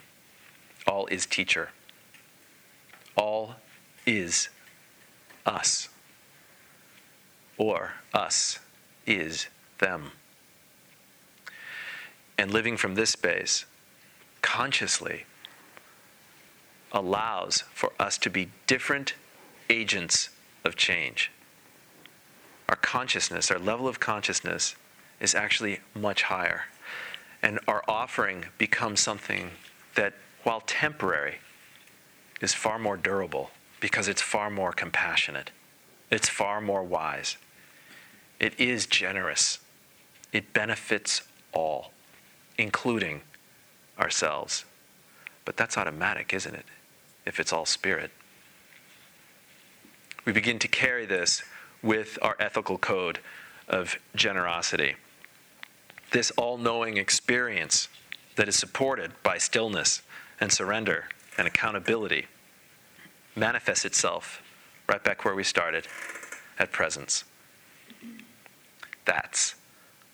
all 0.88 1.06
is 1.08 1.28
teacher, 1.28 1.70
all 3.16 3.58
is 4.08 4.50
us 5.46 5.90
or 7.58 7.94
us 8.14 8.60
is 9.06 9.48
them. 9.80 10.12
And 12.38 12.52
living 12.52 12.78
from 12.78 12.96
this 12.96 13.12
space, 13.12 13.66
consciously, 14.42 15.26
allows 16.92 17.64
for 17.74 17.92
us 18.00 18.18
to 18.20 18.30
be 18.30 18.50
different 18.68 19.14
agents 19.70 20.30
of 20.64 20.76
change. 20.76 21.32
Our 22.70 22.76
consciousness, 22.76 23.52
our 23.52 23.60
level 23.60 23.88
of 23.88 24.00
consciousness, 24.00 24.76
is 25.20 25.36
actually 25.36 25.80
much 25.94 26.24
higher. 26.24 26.66
And 27.42 27.60
our 27.68 27.84
offering 27.88 28.46
becomes 28.58 29.00
something 29.00 29.52
that, 29.96 30.14
while 30.44 30.62
temporary, 30.62 31.36
is 32.42 32.54
far 32.54 32.80
more 32.80 32.98
durable 32.98 33.52
because 33.80 34.08
it's 34.08 34.22
far 34.22 34.50
more 34.50 34.72
compassionate. 34.72 35.52
It's 36.10 36.30
far 36.30 36.60
more 36.60 36.84
wise. 36.84 37.38
It 38.40 38.60
is 38.60 38.86
generous. 38.86 39.60
It 40.32 40.54
benefits 40.54 41.22
all, 41.54 41.92
including 42.58 43.22
ourselves. 44.00 44.66
But 45.46 45.58
that's 45.58 45.78
automatic, 45.78 46.34
isn't 46.34 46.54
it? 46.54 46.66
If 47.26 47.40
it's 47.40 47.54
all 47.54 47.66
spirit. 47.66 48.12
We 50.26 50.34
begin 50.34 50.60
to 50.60 50.68
carry 50.68 51.06
this 51.06 51.44
with 51.82 52.18
our 52.22 52.36
ethical 52.40 52.78
code 52.78 53.20
of 53.68 53.98
generosity. 54.16 54.96
This 56.12 56.32
all 56.32 56.58
knowing 56.58 56.98
experience 56.98 57.88
that 58.36 58.48
is 58.48 58.56
supported 58.56 59.12
by 59.24 59.38
stillness 59.38 60.02
and 60.40 60.52
surrender 60.52 61.06
and 61.38 61.48
accountability 61.48 62.26
manifests 63.36 63.86
itself 63.86 64.42
right 64.88 65.04
back 65.04 65.26
where 65.26 65.36
we 65.36 65.44
started 65.44 65.88
at 66.58 66.72
presence. 66.72 67.24
That's 69.06 69.56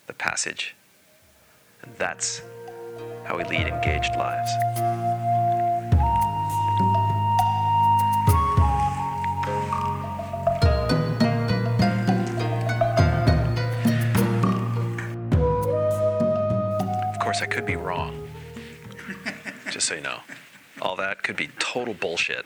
the 0.06 0.12
passage. 0.12 0.74
And 1.82 1.92
that's 1.96 2.42
how 3.24 3.36
we 3.36 3.44
lead 3.44 3.66
engaged 3.66 4.14
lives. 4.16 4.50
Of 17.10 17.18
course, 17.20 17.40
I 17.40 17.46
could 17.46 17.64
be 17.64 17.76
wrong. 17.76 18.28
Just 19.70 19.88
so 19.88 19.94
you 19.94 20.02
know. 20.02 20.20
All 20.82 20.96
that 20.96 21.22
could 21.22 21.36
be 21.36 21.48
total 21.58 21.94
bullshit. 21.94 22.44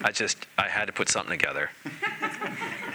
I 0.00 0.10
just, 0.12 0.46
I 0.58 0.68
had 0.68 0.86
to 0.86 0.92
put 0.92 1.08
something 1.08 1.38
together. 1.38 1.70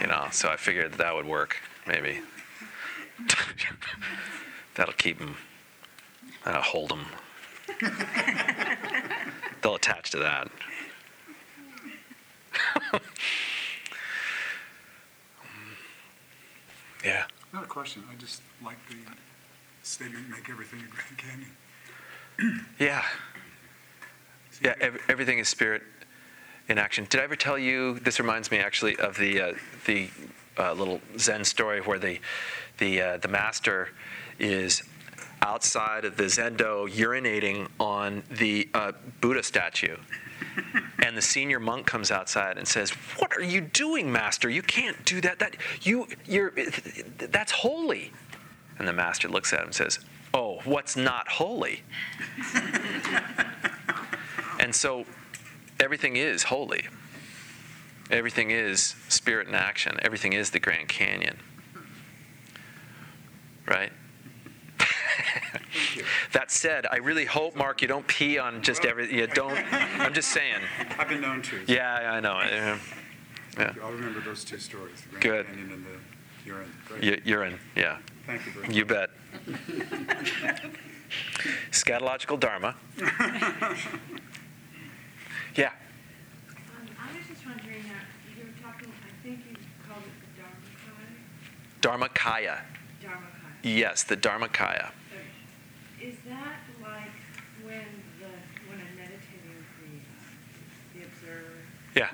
You 0.00 0.06
know, 0.06 0.26
so 0.30 0.48
I 0.48 0.56
figured 0.56 0.94
that 0.94 1.14
would 1.14 1.26
work, 1.26 1.56
maybe. 1.86 2.20
That'll 4.74 4.94
keep 4.94 5.18
them, 5.18 5.36
that'll 6.44 6.62
hold 6.62 6.90
them. 6.90 7.06
They'll 9.62 9.74
attach 9.74 10.10
to 10.10 10.18
that. 10.18 10.48
yeah. 17.04 17.24
Not 17.52 17.64
a 17.64 17.66
question, 17.66 18.04
I 18.10 18.14
just 18.14 18.42
like 18.64 18.78
the 18.88 18.96
statement, 19.82 20.28
make 20.30 20.48
everything 20.48 20.80
a 20.80 20.88
Grand 20.94 21.18
Canyon. 21.18 21.50
Yeah. 22.78 23.04
Yeah, 24.62 24.74
ev- 24.80 25.00
everything 25.08 25.38
is 25.38 25.48
spirit 25.48 25.82
in 26.68 26.78
action. 26.78 27.06
Did 27.10 27.20
I 27.20 27.24
ever 27.24 27.36
tell 27.36 27.58
you? 27.58 27.98
This 28.00 28.18
reminds 28.18 28.50
me 28.50 28.58
actually 28.58 28.96
of 28.96 29.16
the 29.16 29.40
uh, 29.40 29.52
the 29.86 30.08
uh, 30.58 30.72
little 30.72 31.00
Zen 31.18 31.44
story 31.44 31.80
where 31.80 31.98
the 31.98 32.20
the 32.78 33.00
uh, 33.00 33.16
the 33.18 33.28
master 33.28 33.90
is 34.38 34.82
outside 35.42 36.04
of 36.04 36.16
the 36.16 36.24
zendo 36.24 36.88
urinating 36.88 37.68
on 37.78 38.22
the 38.30 38.68
uh, 38.74 38.92
Buddha 39.20 39.42
statue. 39.42 39.96
And 41.02 41.16
the 41.16 41.22
senior 41.22 41.58
monk 41.58 41.86
comes 41.86 42.10
outside 42.10 42.58
and 42.58 42.68
says, 42.68 42.90
"What 43.18 43.34
are 43.34 43.42
you 43.42 43.62
doing, 43.62 44.12
master? 44.12 44.50
You 44.50 44.60
can't 44.60 45.02
do 45.06 45.20
that. 45.22 45.38
That 45.38 45.56
you 45.80 46.06
you're 46.26 46.52
that's 47.16 47.52
holy." 47.52 48.12
And 48.78 48.86
the 48.86 48.92
master 48.92 49.26
looks 49.26 49.52
at 49.54 49.60
him 49.60 49.66
and 49.66 49.74
says, 49.74 49.98
"Oh, 50.34 50.60
what's 50.64 50.96
not 50.96 51.26
holy?" 51.26 51.82
And 54.60 54.74
so 54.74 55.06
everything 55.80 56.16
is 56.16 56.42
holy. 56.42 56.86
Everything 58.10 58.50
is 58.50 58.94
spirit 59.08 59.46
in 59.48 59.54
action. 59.54 59.98
Everything 60.02 60.32
is 60.32 60.50
the 60.50 60.58
Grand 60.58 60.88
Canyon. 60.88 61.38
Right? 63.66 63.92
that 66.32 66.50
said, 66.50 66.86
I 66.90 66.96
really 66.96 67.24
hope, 67.24 67.54
Mark, 67.54 67.82
you 67.82 67.88
don't 67.88 68.06
pee 68.08 68.38
on 68.38 68.62
just 68.62 68.84
every. 68.84 69.14
You 69.14 69.26
don't. 69.28 69.56
I'm 69.72 70.12
just 70.12 70.30
saying. 70.30 70.60
I've 70.98 71.08
been 71.08 71.20
known 71.20 71.42
to. 71.42 71.60
Yeah, 71.68 72.12
I 72.12 72.20
know. 72.20 72.40
Yeah. 72.40 72.78
Yeah. 73.58 73.72
I'll 73.82 73.92
remember 73.92 74.20
those 74.20 74.44
two 74.44 74.58
stories, 74.58 75.02
the 75.02 75.08
Grand 75.10 75.22
Good. 75.22 75.46
Canyon 75.46 75.72
and 75.72 75.84
the 75.84 76.48
urine. 76.48 76.72
You- 77.00 77.20
Urine. 77.24 77.58
Yeah. 77.76 77.98
Thank 78.26 78.46
you 78.46 78.52
very 78.52 78.66
much. 78.66 78.76
You 78.76 78.84
bet. 78.84 79.10
Scatological 81.70 82.38
Dharma. 82.40 82.74
Yeah. 85.56 85.72
Um, 86.48 86.86
I 86.96 87.16
was 87.16 87.26
just 87.26 87.44
wondering, 87.44 87.82
uh, 87.90 88.06
you 88.38 88.44
were 88.44 88.54
talking, 88.62 88.86
I 88.86 89.10
think 89.26 89.40
you 89.50 89.56
called 89.88 90.04
it 90.06 90.14
the 90.38 90.42
Dharmakaya. 91.80 92.60
Dharmakaya? 93.02 93.62
Yes, 93.62 94.02
the 94.02 94.16
Dharmakaya. 94.16 94.90
So, 95.10 96.06
Is 96.06 96.14
that 96.28 96.60
like 96.82 97.10
when 97.64 97.84
the, 98.20 98.26
when 98.68 98.78
a 98.80 99.00
meditator 99.00 99.64
breathes, 99.78 100.24
the 100.94 101.02
observer? 101.04 101.52
Yeah. 101.94 102.10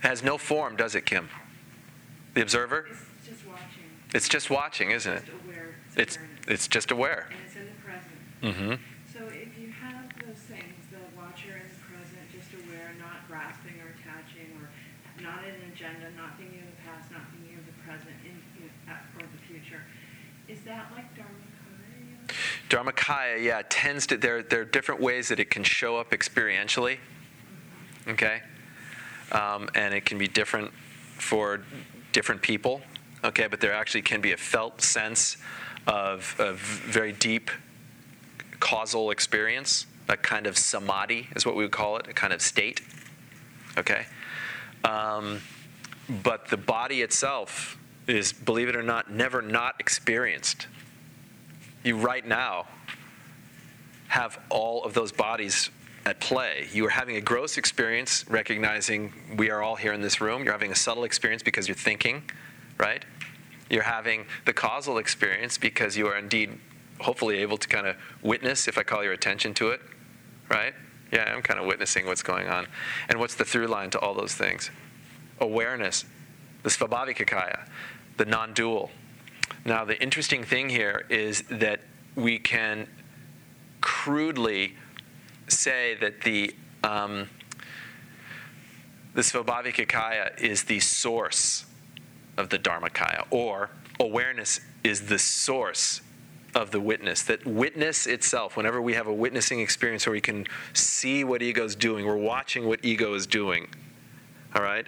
Has 0.00 0.22
no 0.22 0.38
form, 0.38 0.76
does 0.76 0.94
it, 0.94 1.04
Kim? 1.06 1.28
The 2.34 2.42
observer? 2.42 2.86
It's 2.90 3.28
just 3.28 3.46
watching, 3.46 3.88
It's 4.14 4.28
just 4.28 4.50
watching, 4.50 4.90
isn't 4.92 5.12
it? 5.12 5.24
just 5.26 5.32
aware, 5.44 5.74
It's 5.96 6.16
awareness. 6.16 6.44
it's 6.48 6.68
just 6.68 6.90
aware. 6.90 7.26
And 7.30 7.40
it's 7.44 7.56
in 7.56 7.66
the 7.66 7.78
present. 7.82 8.18
Mm-hmm. 8.42 8.82
So 9.12 9.26
if 9.34 9.58
you 9.58 9.72
have 9.82 10.06
those 10.24 10.38
things, 10.46 10.78
the 10.94 11.02
watcher 11.18 11.58
in 11.58 11.66
the 11.66 11.80
present, 11.90 12.22
just 12.30 12.54
aware, 12.54 12.94
not 13.02 13.26
grasping 13.26 13.74
or 13.82 13.90
attaching, 13.98 14.54
or 14.62 14.70
not 15.18 15.42
an 15.42 15.58
agenda, 15.74 16.14
not 16.14 16.38
thinking 16.38 16.62
of 16.62 16.70
the 16.70 16.80
past, 16.86 17.10
not 17.10 17.26
thinking 17.34 17.58
of 17.58 17.66
the 17.66 17.74
present, 17.82 18.14
in, 18.22 18.38
in, 18.62 18.70
uh, 18.86 19.18
or 19.18 19.26
the 19.26 19.42
future, 19.50 19.82
is 20.46 20.57
that 20.68 20.86
like 20.94 21.04
Dharmakaya? 22.68 23.42
Yeah, 23.42 23.62
tends 23.68 24.06
to 24.08 24.16
there 24.16 24.42
there 24.42 24.60
are 24.60 24.64
different 24.64 25.00
ways 25.00 25.28
that 25.28 25.40
it 25.40 25.50
can 25.50 25.64
show 25.64 25.96
up 25.96 26.10
experientially. 26.10 26.98
Okay, 28.06 28.42
um, 29.32 29.68
and 29.74 29.94
it 29.94 30.04
can 30.04 30.18
be 30.18 30.28
different 30.28 30.70
for 31.16 31.62
different 32.12 32.42
people. 32.42 32.80
Okay, 33.24 33.46
but 33.48 33.60
there 33.60 33.72
actually 33.72 34.02
can 34.02 34.20
be 34.20 34.32
a 34.32 34.36
felt 34.36 34.80
sense 34.80 35.38
of, 35.86 36.36
of 36.38 36.58
very 36.58 37.12
deep 37.12 37.50
causal 38.60 39.10
experience, 39.10 39.86
a 40.08 40.16
kind 40.16 40.46
of 40.46 40.56
samadhi 40.56 41.28
is 41.34 41.44
what 41.44 41.56
we 41.56 41.64
would 41.64 41.72
call 41.72 41.96
it, 41.96 42.06
a 42.08 42.12
kind 42.12 42.32
of 42.32 42.40
state. 42.40 42.80
Okay, 43.76 44.06
um, 44.84 45.40
but 46.22 46.48
the 46.48 46.56
body 46.56 47.02
itself 47.02 47.78
is, 48.08 48.32
believe 48.32 48.68
it 48.68 48.76
or 48.76 48.82
not, 48.82 49.10
never 49.10 49.42
not 49.42 49.76
experienced 49.78 50.66
you 51.88 51.96
right 51.96 52.26
now 52.26 52.66
have 54.08 54.38
all 54.48 54.84
of 54.84 54.94
those 54.94 55.12
bodies 55.12 55.70
at 56.06 56.20
play. 56.20 56.66
You 56.72 56.86
are 56.86 56.90
having 56.90 57.16
a 57.16 57.20
gross 57.20 57.58
experience, 57.58 58.24
recognizing 58.28 59.12
we 59.36 59.50
are 59.50 59.62
all 59.62 59.76
here 59.76 59.92
in 59.92 60.00
this 60.00 60.20
room. 60.20 60.44
You're 60.44 60.52
having 60.52 60.72
a 60.72 60.76
subtle 60.76 61.04
experience 61.04 61.42
because 61.42 61.68
you're 61.68 61.74
thinking, 61.74 62.22
right? 62.78 63.04
You're 63.68 63.82
having 63.82 64.26
the 64.46 64.52
causal 64.52 64.98
experience 64.98 65.58
because 65.58 65.96
you 65.96 66.06
are 66.06 66.16
indeed, 66.16 66.58
hopefully, 67.00 67.38
able 67.38 67.58
to 67.58 67.68
kind 67.68 67.86
of 67.86 67.96
witness 68.22 68.66
if 68.66 68.78
I 68.78 68.82
call 68.82 69.04
your 69.04 69.12
attention 69.12 69.52
to 69.54 69.70
it, 69.70 69.80
right? 70.48 70.72
Yeah, 71.12 71.32
I'm 71.34 71.42
kind 71.42 71.60
of 71.60 71.66
witnessing 71.66 72.06
what's 72.06 72.22
going 72.22 72.48
on. 72.48 72.66
And 73.08 73.18
what's 73.18 73.34
the 73.34 73.44
through 73.44 73.66
line 73.66 73.90
to 73.90 73.98
all 73.98 74.14
those 74.14 74.34
things? 74.34 74.70
Awareness, 75.40 76.06
the 76.62 76.70
Svabhavikakaya, 76.70 77.68
the 78.18 78.26
non 78.26 78.52
dual. 78.52 78.90
Now, 79.64 79.84
the 79.84 80.00
interesting 80.02 80.44
thing 80.44 80.68
here 80.68 81.06
is 81.08 81.42
that 81.50 81.80
we 82.14 82.38
can 82.38 82.86
crudely 83.80 84.74
say 85.48 85.96
that 86.00 86.20
the 86.22 86.54
um, 86.84 87.28
the 89.14 90.34
is 90.38 90.64
the 90.64 90.80
source 90.80 91.66
of 92.36 92.50
the 92.50 92.58
Dharmakaya, 92.58 93.26
or 93.30 93.70
awareness 93.98 94.60
is 94.84 95.06
the 95.06 95.18
source 95.18 96.02
of 96.54 96.70
the 96.70 96.80
witness. 96.80 97.22
That 97.22 97.44
witness 97.44 98.06
itself, 98.06 98.56
whenever 98.56 98.80
we 98.80 98.94
have 98.94 99.06
a 99.06 99.12
witnessing 99.12 99.60
experience 99.60 100.06
where 100.06 100.12
we 100.12 100.20
can 100.20 100.46
see 100.72 101.24
what 101.24 101.42
ego 101.42 101.64
is 101.64 101.74
doing, 101.74 102.06
we're 102.06 102.16
watching 102.16 102.66
what 102.66 102.80
ego 102.84 103.14
is 103.14 103.26
doing. 103.26 103.68
All 104.54 104.62
right? 104.62 104.86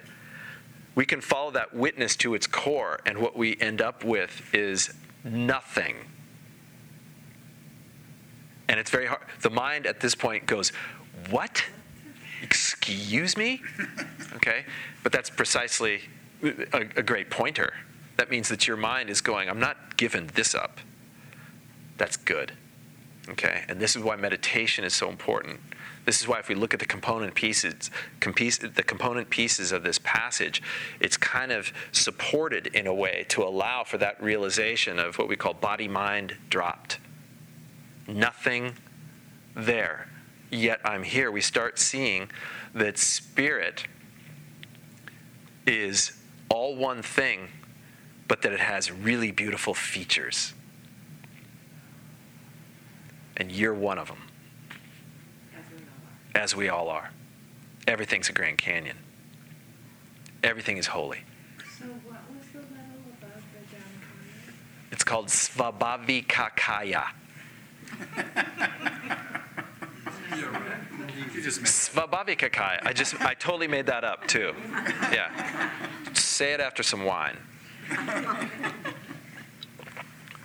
We 0.95 1.05
can 1.05 1.21
follow 1.21 1.51
that 1.51 1.73
witness 1.73 2.15
to 2.17 2.35
its 2.35 2.47
core, 2.47 2.99
and 3.05 3.17
what 3.17 3.37
we 3.37 3.57
end 3.59 3.81
up 3.81 4.03
with 4.03 4.53
is 4.53 4.93
nothing. 5.23 5.95
And 8.67 8.79
it's 8.79 8.89
very 8.89 9.05
hard. 9.05 9.21
The 9.41 9.49
mind 9.49 9.85
at 9.85 9.99
this 9.99 10.15
point 10.15 10.45
goes, 10.45 10.71
What? 11.29 11.63
Excuse 12.41 13.37
me? 13.37 13.61
Okay? 14.33 14.65
But 15.03 15.11
that's 15.11 15.29
precisely 15.29 16.01
a, 16.41 16.79
a 16.95 17.03
great 17.03 17.29
pointer. 17.29 17.73
That 18.15 18.31
means 18.31 18.47
that 18.47 18.65
your 18.65 18.77
mind 18.77 19.09
is 19.09 19.19
going, 19.19 19.49
I'm 19.49 19.59
not 19.59 19.97
giving 19.97 20.27
this 20.27 20.55
up. 20.55 20.79
That's 21.97 22.17
good. 22.17 22.53
Okay? 23.31 23.63
And 23.67 23.79
this 23.79 23.95
is 23.95 24.03
why 24.03 24.15
meditation 24.15 24.83
is 24.83 24.93
so 24.93 25.09
important. 25.09 25.59
This 26.05 26.19
is 26.19 26.27
why 26.27 26.39
if 26.39 26.49
we 26.49 26.55
look 26.55 26.73
at 26.73 26.79
the 26.79 26.85
component 26.85 27.35
pieces, 27.35 27.91
the 28.19 28.83
component 28.85 29.29
pieces 29.29 29.71
of 29.71 29.83
this 29.83 29.99
passage, 29.99 30.61
it's 30.99 31.15
kind 31.15 31.51
of 31.51 31.71
supported 31.91 32.67
in 32.67 32.87
a 32.87 32.93
way 32.93 33.25
to 33.29 33.43
allow 33.43 33.83
for 33.83 33.97
that 33.99 34.21
realization 34.21 34.97
of 34.97 35.19
what 35.19 35.27
we 35.27 35.35
call 35.35 35.53
body 35.53 35.87
mind 35.87 36.37
dropped. 36.49 36.97
Nothing 38.07 38.73
there. 39.55 40.07
Yet 40.49 40.81
I'm 40.83 41.03
here. 41.03 41.31
We 41.31 41.41
start 41.41 41.77
seeing 41.77 42.29
that 42.73 42.97
spirit 42.97 43.85
is 45.67 46.13
all 46.49 46.75
one 46.75 47.03
thing, 47.03 47.47
but 48.27 48.41
that 48.41 48.51
it 48.51 48.59
has 48.59 48.91
really 48.91 49.31
beautiful 49.31 49.75
features. 49.75 50.53
And 53.41 53.51
you're 53.51 53.73
one 53.73 53.97
of 53.97 54.07
them 54.07 54.21
as 56.35 56.55
we 56.55 56.69
all 56.69 56.89
are. 56.89 57.09
Everything's 57.87 58.29
a 58.29 58.33
Grand 58.33 58.59
Canyon. 58.59 58.97
Everything 60.43 60.77
is 60.77 60.85
holy. 60.85 61.21
So 61.79 61.85
what 61.85 62.21
was 62.31 62.45
the 62.53 62.59
level 62.59 63.01
above 63.19 63.41
the 63.51 63.75
Dhammakaya? 63.75 64.53
It's 64.91 65.03
called 65.03 65.29
Svabhavikakaya. 65.29 67.07
You 71.33 71.41
just 71.41 71.61
made 71.61 71.67
Svabhavikakaya. 71.67 72.85
I 72.85 72.93
just, 72.93 73.19
I 73.21 73.33
totally 73.33 73.67
made 73.67 73.87
that 73.87 74.03
up 74.03 74.27
too. 74.27 74.53
Yeah. 75.11 75.71
Say 76.13 76.53
it 76.53 76.59
after 76.59 76.83
some 76.83 77.05
wine. 77.05 77.39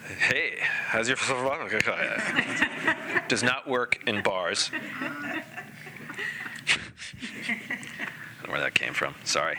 Hey, 0.07 0.59
how's 0.61 1.09
your? 1.09 1.17
Does 3.29 3.43
not 3.43 3.67
work 3.67 4.01
in 4.07 4.23
bars. 4.23 4.71
I 4.75 5.43
don't 8.41 8.47
know 8.47 8.53
where 8.53 8.61
that 8.61 8.75
came 8.75 8.95
from. 8.95 9.17
Sorry. 9.25 9.59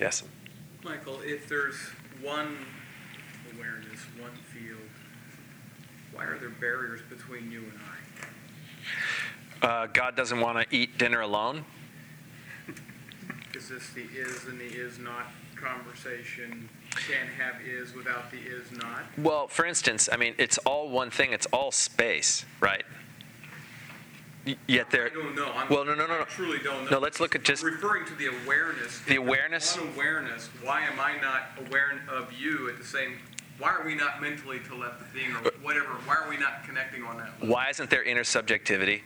yes. 0.00 0.24
Michael, 0.82 1.20
if 1.22 1.48
there's 1.48 1.76
one 2.20 2.56
awareness, 3.54 4.00
one 4.18 4.32
field, 4.52 4.80
why 6.12 6.24
are 6.24 6.38
there 6.38 6.50
barriers 6.50 7.02
between 7.08 7.52
you 7.52 7.60
and 7.60 7.78
I? 9.62 9.66
Uh, 9.66 9.86
God 9.92 10.16
doesn't 10.16 10.40
want 10.40 10.58
to 10.58 10.76
eat 10.76 10.98
dinner 10.98 11.20
alone. 11.20 11.64
Is 13.54 13.68
this 13.68 13.90
the 13.90 14.02
is 14.02 14.44
and 14.46 14.60
the 14.60 14.64
is 14.64 14.98
not 14.98 15.26
conversation? 15.56 16.68
Can't 17.08 17.28
have 17.30 17.60
is 17.66 17.94
without 17.94 18.30
the 18.30 18.38
is 18.38 18.70
not? 18.72 19.02
Well, 19.18 19.48
for 19.48 19.64
instance, 19.64 20.08
I 20.12 20.16
mean, 20.16 20.34
it's 20.38 20.58
all 20.58 20.88
one 20.90 21.10
thing. 21.10 21.32
It's 21.32 21.46
all 21.46 21.70
space, 21.72 22.44
right? 22.60 22.84
Y- 24.46 24.56
Yet 24.66 24.90
there. 24.90 25.06
I 25.06 25.08
don't 25.10 25.34
know. 25.34 25.52
I'm, 25.54 25.68
Well, 25.68 25.84
no, 25.84 25.94
no, 25.94 26.06
no, 26.06 26.14
no. 26.16 26.20
I 26.22 26.24
truly 26.24 26.58
don't 26.58 26.84
know. 26.84 26.90
No, 26.92 26.98
let's 26.98 27.20
look 27.20 27.34
at 27.34 27.42
just- 27.44 27.62
referring 27.62 28.06
to 28.06 28.14
the 28.14 28.26
awareness. 28.44 29.00
The 29.00 29.16
awareness? 29.16 29.76
One 29.76 29.88
awareness. 29.94 30.48
Why 30.62 30.82
am 30.82 30.98
I 30.98 31.20
not 31.20 31.50
aware 31.66 32.00
of 32.08 32.32
you 32.32 32.68
at 32.70 32.78
the 32.78 32.84
same? 32.84 33.18
Why 33.58 33.70
are 33.72 33.84
we 33.84 33.94
not 33.94 34.22
mentally 34.22 34.58
telepathying 34.60 35.34
or 35.44 35.48
uh, 35.48 35.50
whatever? 35.62 35.88
Why 36.06 36.16
are 36.16 36.28
we 36.30 36.38
not 36.38 36.64
connecting 36.64 37.02
on 37.02 37.18
that? 37.18 37.30
level? 37.40 37.48
Why 37.48 37.68
isn't 37.68 37.90
there 37.90 38.04
that? 38.04 39.02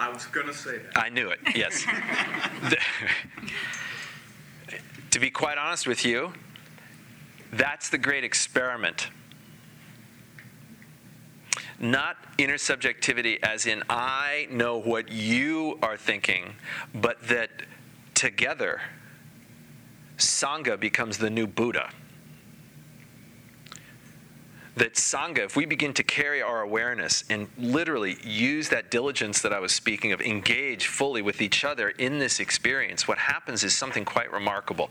I 0.00 0.08
was 0.08 0.24
gonna 0.26 0.54
say 0.54 0.78
that. 0.78 0.98
I 0.98 1.10
knew 1.10 1.28
it. 1.28 1.38
Yes. 1.54 1.84
To 5.10 5.18
be 5.18 5.28
quite 5.28 5.58
honest 5.58 5.88
with 5.88 6.04
you, 6.04 6.32
that's 7.52 7.88
the 7.88 7.98
great 7.98 8.22
experiment. 8.22 9.08
Not 11.80 12.16
intersubjectivity, 12.38 13.40
as 13.42 13.66
in 13.66 13.82
I 13.90 14.46
know 14.52 14.78
what 14.78 15.10
you 15.10 15.80
are 15.82 15.96
thinking, 15.96 16.54
but 16.94 17.20
that 17.26 17.50
together, 18.14 18.82
Sangha 20.16 20.78
becomes 20.78 21.18
the 21.18 21.28
new 21.28 21.48
Buddha. 21.48 21.90
That 24.76 24.94
Sangha, 24.94 25.38
if 25.38 25.56
we 25.56 25.66
begin 25.66 25.92
to 25.94 26.02
carry 26.02 26.40
our 26.40 26.62
awareness 26.62 27.24
and 27.28 27.48
literally 27.58 28.16
use 28.22 28.68
that 28.68 28.90
diligence 28.90 29.42
that 29.42 29.52
I 29.52 29.58
was 29.58 29.72
speaking 29.72 30.12
of, 30.12 30.20
engage 30.20 30.86
fully 30.86 31.22
with 31.22 31.42
each 31.42 31.64
other 31.64 31.90
in 31.90 32.18
this 32.18 32.40
experience, 32.40 33.08
what 33.08 33.18
happens 33.18 33.64
is 33.64 33.76
something 33.76 34.04
quite 34.04 34.32
remarkable. 34.32 34.90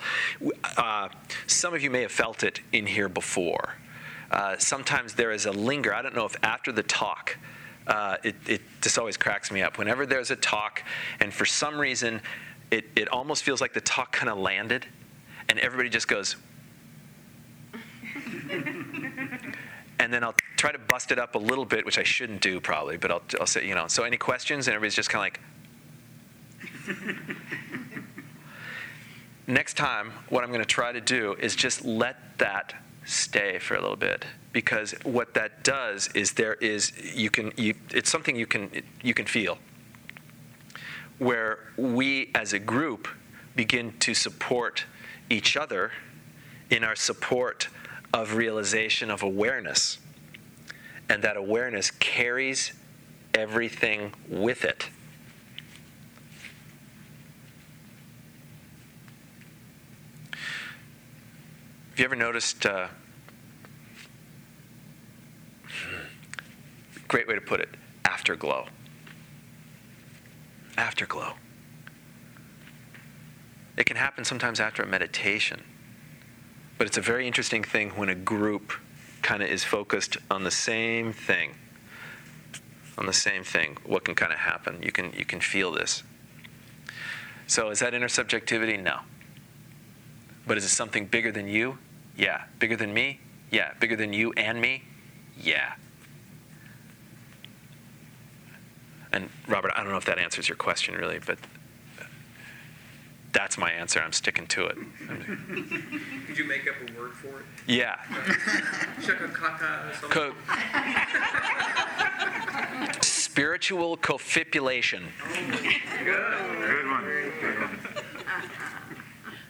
Uh, 0.78 1.10
some 1.48 1.74
of 1.74 1.82
you 1.82 1.90
may 1.90 2.02
have 2.02 2.12
felt 2.12 2.44
it 2.44 2.60
in 2.74 2.86
here 2.86 3.10
before. 3.10 3.76
Uh, 4.32 4.58
sometimes 4.58 5.14
there 5.14 5.32
is 5.32 5.46
a 5.46 5.52
linger. 5.52 5.94
I 5.94 6.02
don't 6.02 6.16
know 6.16 6.26
if 6.26 6.36
after 6.44 6.72
the 6.72 6.84
talk, 6.84 7.38
uh, 7.88 8.18
it, 8.24 8.36
it 8.48 8.62
just 8.82 9.00
always 9.00 9.18
cracks 9.18 9.52
me 9.52 9.62
up. 9.62 9.78
Whenever 9.78 10.06
there's 10.06 10.30
a 10.30 10.36
talk, 10.36 10.84
and 11.20 11.34
for 11.34 11.46
some 11.46 11.80
reason, 11.80 12.22
it, 12.70 12.86
it 12.96 13.08
almost 13.10 13.44
feels 13.44 13.62
like 13.62 13.74
the 13.74 13.82
talk 13.82 14.12
kind 14.12 14.30
of 14.30 14.38
landed, 14.38 14.86
and 15.48 15.58
everybody 15.58 15.90
just 15.90 16.08
goes, 16.08 16.36
and 20.10 20.14
then 20.16 20.24
I'll 20.24 20.34
try 20.58 20.72
to 20.72 20.80
bust 20.80 21.12
it 21.12 21.20
up 21.20 21.36
a 21.36 21.38
little 21.38 21.66
bit, 21.66 21.86
which 21.86 22.00
I 22.00 22.04
shouldn't 22.04 22.42
do 22.42 22.60
probably, 22.60 22.98
but 22.98 23.12
I'll, 23.12 23.22
I'll 23.40 23.46
say, 23.46 23.68
you 23.68 23.76
know, 23.76 23.88
so 23.88 24.02
any 24.02 24.18
questions? 24.18 24.68
And 24.68 24.74
everybody's 24.74 24.96
just 24.96 25.12
kind 25.12 25.32
of 26.88 26.88
like, 26.88 26.98
next 29.48 29.78
time, 29.78 30.12
what 30.30 30.44
I'm 30.44 30.50
going 30.50 30.62
to 30.62 30.66
try 30.66 30.92
to 30.92 31.00
do 31.00 31.36
is 31.40 31.56
just 31.56 31.86
let 31.86 32.40
that 32.40 32.74
stay 33.06 33.60
for 33.60 33.76
a 33.76 33.82
little 33.82 33.96
bit 33.96 34.26
because 34.52 34.94
what 35.04 35.36
that 35.36 35.64
does 35.64 36.10
is 36.16 36.32
there 36.32 36.56
is 36.56 36.92
you 37.16 37.30
can 37.30 37.54
you, 37.56 37.76
it's 37.92 38.10
something 38.10 38.36
you 38.36 38.48
can 38.48 38.72
you 39.04 39.14
can 39.14 39.28
feel 39.28 39.60
where 41.20 41.72
we 41.78 42.32
as 42.34 42.54
a 42.54 42.60
group 42.60 43.08
begin 43.56 43.94
to 44.00 44.16
support 44.16 44.86
each 45.30 45.56
other 45.56 45.92
in 46.72 46.84
our 46.84 46.96
support 46.96 47.68
of 48.14 48.36
realization 48.36 49.10
of 49.12 49.24
awareness 49.24 49.98
and 51.10 51.24
that 51.24 51.38
awareness 51.38 51.92
carries 51.92 52.74
everything 53.34 54.14
with 54.28 54.64
it 54.64 54.90
Have 62.00 62.04
you 62.04 62.16
ever 62.16 62.16
noticed? 62.16 62.66
Uh, 62.66 62.88
great 67.10 67.28
way 67.28 67.36
to 67.36 67.42
put 67.42 67.60
it 67.60 67.68
afterglow. 68.06 68.68
Afterglow. 70.78 71.34
It 73.76 73.86
can 73.86 73.98
happen 73.98 74.24
sometimes 74.24 74.62
after 74.62 74.82
a 74.82 74.88
meditation, 74.88 75.62
but 76.80 76.88
it's 76.88 76.98
a 76.98 77.02
very 77.02 77.28
interesting 77.28 77.62
thing 77.62 77.90
when 77.92 78.08
a 78.08 78.16
group 78.16 78.72
kind 79.22 79.44
of 79.44 79.50
is 79.50 79.66
focused 79.66 80.18
on 80.32 80.46
the 80.46 80.50
same 80.50 81.12
thing. 81.12 81.52
On 82.98 83.06
the 83.06 83.14
same 83.14 83.44
thing, 83.44 83.78
what 83.86 84.06
can 84.06 84.16
kind 84.16 84.32
of 84.32 84.40
happen? 84.40 84.82
You 84.82 84.92
can 84.92 85.12
you 85.16 85.26
can 85.26 85.42
feel 85.42 85.72
this. 85.72 86.04
So 87.48 87.70
is 87.70 87.80
that 87.80 87.94
intersubjectivity? 87.94 88.82
No. 88.82 89.00
But 90.48 90.58
is 90.58 90.64
it 90.64 90.70
something 90.70 91.06
bigger 91.06 91.32
than 91.32 91.50
you? 91.50 91.78
Yeah. 92.18 92.46
Bigger 92.60 92.78
than 92.78 92.94
me? 92.94 93.20
Yeah. 93.52 93.74
Bigger 93.80 93.98
than 93.98 94.14
you 94.14 94.32
and 94.38 94.62
me? 94.62 94.84
Yeah. 95.38 95.74
And 99.12 99.30
Robert, 99.48 99.74
I 99.76 99.84
don't 99.84 99.92
know 99.92 99.98
if 99.98 100.06
that 100.06 100.20
answers 100.20 100.48
your 100.48 100.56
question 100.56 100.96
really, 100.96 101.20
but 101.26 101.40
that's 103.32 103.58
my 103.58 103.72
answer. 103.72 104.02
I'm 104.02 104.14
sticking 104.14 104.48
to 104.48 104.66
it. 104.68 104.78
Did 106.28 106.38
you 106.38 106.46
make 106.46 106.68
up 106.68 106.76
a 106.88 107.00
word 107.00 107.14
for 107.14 107.40
it? 107.40 107.46
Yeah. 107.68 107.96
Something? 109.02 109.30
Co- 110.10 110.34
spiritual 113.02 113.98
cofipulation. 113.98 115.04
Good 116.04 116.88
one, 116.88 117.04
good 117.04 117.60
one. 117.60 117.80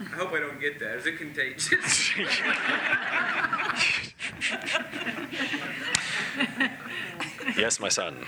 I 0.01 0.15
hope 0.15 0.33
I 0.33 0.39
don't 0.39 0.59
get 0.59 0.79
that. 0.79 0.95
Is 0.97 1.05
it 1.05 1.17
contagious? 1.17 1.69
yes, 7.57 7.79
my 7.79 7.89
son. 7.89 8.25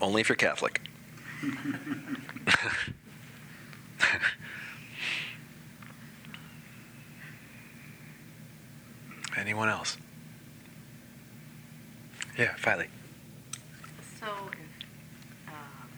Only 0.00 0.20
if 0.20 0.28
you're 0.28 0.36
Catholic. 0.36 0.80
Anyone 9.36 9.68
else? 9.70 9.96
Yeah, 12.36 12.54
Filey. 12.56 12.88
So 14.18 14.26
if, 14.26 14.58
um, 15.48 15.88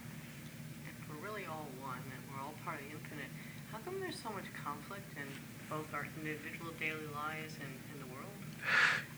if 0.87 0.95
we're 1.09 1.17
really 1.27 1.47
all 1.47 1.67
one 1.81 1.99
and 1.99 2.23
we're 2.31 2.41
all 2.41 2.55
part 2.65 2.79
of 2.79 2.85
the 2.87 2.93
infinite, 2.93 3.27
how 3.73 3.79
come 3.79 3.99
there's 3.99 4.19
so 4.19 4.31
much 4.31 4.45
conflict 4.63 5.11
in 5.17 5.27
both 5.69 5.93
our 5.93 6.07
individual 6.23 6.71
daily 6.79 7.09
lives 7.15 7.55
and 7.59 7.73
in 7.93 7.99
the 7.99 8.07
world? 8.15 8.31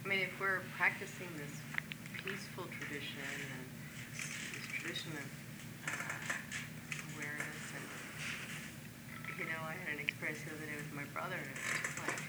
I 0.05 0.09
mean, 0.09 0.21
if 0.21 0.41
we're 0.41 0.63
practicing 0.79 1.29
this 1.37 1.53
peaceful 2.25 2.65
tradition 2.81 3.21
and 3.29 3.69
this 4.17 4.65
tradition 4.73 5.13
of 5.21 5.29
uh, 5.85 7.13
awareness 7.13 7.61
and, 7.77 7.85
you 9.37 9.45
know, 9.45 9.61
I 9.61 9.77
had 9.85 9.93
an 9.97 10.01
experience 10.01 10.41
the 10.49 10.57
other 10.57 10.65
day 10.65 10.77
with 10.81 10.89
my 10.97 11.05
brother 11.13 11.37
and 11.37 11.45
it's 11.53 11.69
just 11.85 12.01
like, 12.01 12.25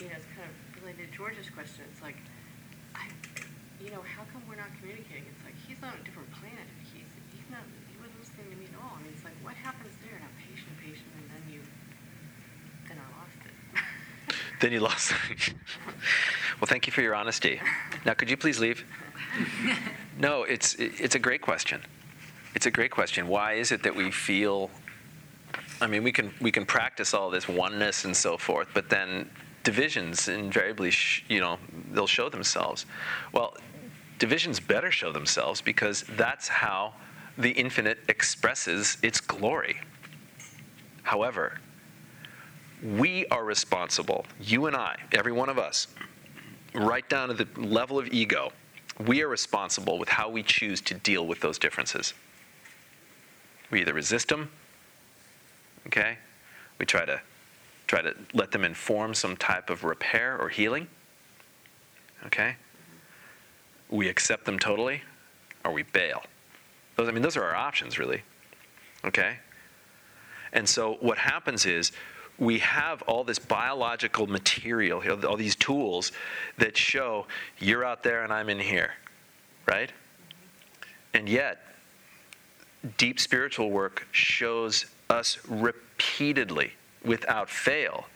you 0.00 0.08
know, 0.08 0.16
it's 0.16 0.28
kind 0.36 0.48
of 0.48 0.56
related 0.80 1.08
to 1.08 1.12
George's 1.12 1.48
question. 1.52 1.84
It's 1.92 2.00
like, 2.00 2.16
I, 2.96 3.04
you 3.80 3.92
know, 3.92 4.00
how 4.04 4.24
come 4.32 4.40
we're 4.48 4.56
not 4.60 4.72
communicating? 4.80 5.28
It's 5.28 5.44
like 5.44 5.56
he's 5.68 5.76
on 5.84 5.92
a 5.92 6.02
different 6.04 6.32
planet. 6.36 6.64
He's 6.88 7.08
he's 7.32 7.48
not 7.52 7.64
he 7.88 7.96
wasn't 8.00 8.16
listening 8.20 8.48
to 8.48 8.56
me 8.56 8.64
at 8.72 8.76
all. 8.80 8.96
I 8.96 9.00
mean, 9.04 9.12
it's 9.12 9.24
like 9.24 9.36
what 9.44 9.56
happens 9.60 9.92
there? 10.00 10.16
Now 10.16 10.32
patient, 10.40 10.72
patient, 10.80 11.12
and 11.20 11.28
then 11.28 11.44
you 11.52 11.60
then 12.88 12.96
I 12.96 13.06
lost 13.12 13.40
it. 13.44 13.52
Then 14.60 14.72
you 14.72 14.80
lost. 14.80 15.12
well, 16.60 16.66
thank 16.66 16.86
you 16.86 16.92
for 16.92 17.00
your 17.00 17.14
honesty. 17.14 17.60
Now, 18.04 18.14
could 18.14 18.30
you 18.30 18.36
please 18.36 18.58
leave? 18.58 18.84
No, 20.18 20.42
it's 20.42 20.74
it's 20.74 21.14
a 21.14 21.18
great 21.18 21.40
question. 21.40 21.82
It's 22.54 22.66
a 22.66 22.70
great 22.70 22.90
question. 22.90 23.26
Why 23.28 23.54
is 23.54 23.72
it 23.72 23.82
that 23.84 23.94
we 23.94 24.10
feel? 24.10 24.70
I 25.80 25.86
mean, 25.86 26.02
we 26.02 26.12
can 26.12 26.32
we 26.40 26.52
can 26.52 26.66
practice 26.66 27.14
all 27.14 27.30
this 27.30 27.48
oneness 27.48 28.04
and 28.04 28.14
so 28.14 28.36
forth, 28.36 28.68
but 28.74 28.90
then 28.90 29.30
divisions 29.62 30.28
invariably, 30.28 30.90
sh- 30.90 31.24
you 31.28 31.40
know, 31.40 31.58
they'll 31.92 32.06
show 32.06 32.28
themselves. 32.28 32.86
Well, 33.32 33.56
divisions 34.18 34.60
better 34.60 34.90
show 34.90 35.12
themselves 35.12 35.60
because 35.60 36.04
that's 36.16 36.48
how 36.48 36.94
the 37.38 37.50
infinite 37.50 37.98
expresses 38.08 38.98
its 39.02 39.20
glory. 39.20 39.80
However, 41.02 41.58
we 42.82 43.26
are 43.26 43.44
responsible, 43.44 44.26
you 44.40 44.66
and 44.66 44.76
I, 44.76 44.96
every 45.12 45.32
one 45.32 45.48
of 45.48 45.58
us, 45.58 45.88
right 46.74 47.08
down 47.08 47.28
to 47.28 47.34
the 47.34 47.48
level 47.60 47.98
of 47.98 48.08
ego, 48.08 48.52
we 48.98 49.22
are 49.22 49.28
responsible 49.28 49.98
with 49.98 50.08
how 50.08 50.28
we 50.28 50.42
choose 50.42 50.80
to 50.82 50.94
deal 50.94 51.26
with 51.26 51.40
those 51.40 51.58
differences. 51.58 52.14
We 53.70 53.80
either 53.80 53.94
resist 53.94 54.28
them, 54.28 54.50
okay? 55.86 56.18
We 56.78 56.86
try 56.86 57.04
to 57.04 57.20
try 57.86 58.02
to 58.02 58.14
let 58.32 58.52
them 58.52 58.64
inform 58.64 59.14
some 59.14 59.36
type 59.36 59.68
of 59.68 59.82
repair 59.82 60.38
or 60.40 60.48
healing, 60.48 60.86
okay? 62.26 62.54
We 63.88 64.08
accept 64.08 64.44
them 64.44 64.60
totally, 64.60 65.02
or 65.64 65.72
we 65.72 65.82
bail. 65.82 66.22
Those, 66.94 67.08
I 67.08 67.10
mean, 67.10 67.22
those 67.22 67.36
are 67.36 67.42
our 67.42 67.56
options, 67.56 67.98
really, 67.98 68.22
okay? 69.04 69.38
And 70.52 70.68
so 70.68 70.98
what 71.00 71.18
happens 71.18 71.66
is 71.66 71.90
we 72.40 72.58
have 72.58 73.02
all 73.02 73.22
this 73.22 73.38
biological 73.38 74.26
material, 74.26 75.02
all 75.26 75.36
these 75.36 75.54
tools 75.54 76.10
that 76.56 76.76
show 76.76 77.26
you're 77.58 77.84
out 77.84 78.02
there 78.02 78.24
and 78.24 78.32
I'm 78.32 78.48
in 78.48 78.58
here, 78.58 78.94
right? 79.66 79.92
And 81.12 81.28
yet, 81.28 81.60
deep 82.96 83.20
spiritual 83.20 83.70
work 83.70 84.06
shows 84.10 84.86
us 85.10 85.38
repeatedly, 85.46 86.72
without 87.04 87.50
fail, 87.50 88.06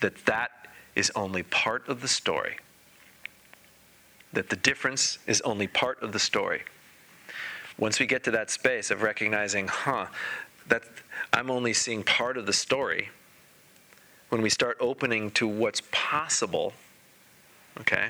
that 0.00 0.24
that 0.24 0.68
is 0.94 1.12
only 1.14 1.42
part 1.42 1.86
of 1.86 2.00
the 2.00 2.08
story. 2.08 2.56
That 4.32 4.48
the 4.48 4.56
difference 4.56 5.18
is 5.26 5.42
only 5.42 5.66
part 5.66 6.02
of 6.02 6.12
the 6.12 6.18
story. 6.18 6.62
Once 7.78 8.00
we 8.00 8.06
get 8.06 8.24
to 8.24 8.30
that 8.30 8.50
space 8.50 8.90
of 8.90 9.02
recognizing, 9.02 9.68
huh, 9.68 10.06
that 10.66 10.82
I'm 11.32 11.50
only 11.50 11.74
seeing 11.74 12.02
part 12.02 12.38
of 12.38 12.46
the 12.46 12.52
story, 12.54 13.10
when 14.28 14.42
we 14.42 14.50
start 14.50 14.76
opening 14.80 15.30
to 15.32 15.46
what's 15.46 15.82
possible, 15.92 16.72
okay, 17.80 18.08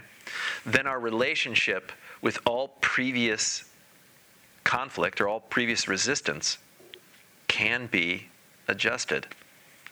then 0.65 0.87
our 0.87 0.99
relationship 0.99 1.93
with 2.23 2.39
all 2.47 2.69
previous 2.81 3.65
conflict 4.65 5.21
or 5.21 5.29
all 5.29 5.41
previous 5.41 5.87
resistance 5.87 6.59
can 7.47 7.87
be 7.87 8.27
adjusted. 8.67 9.27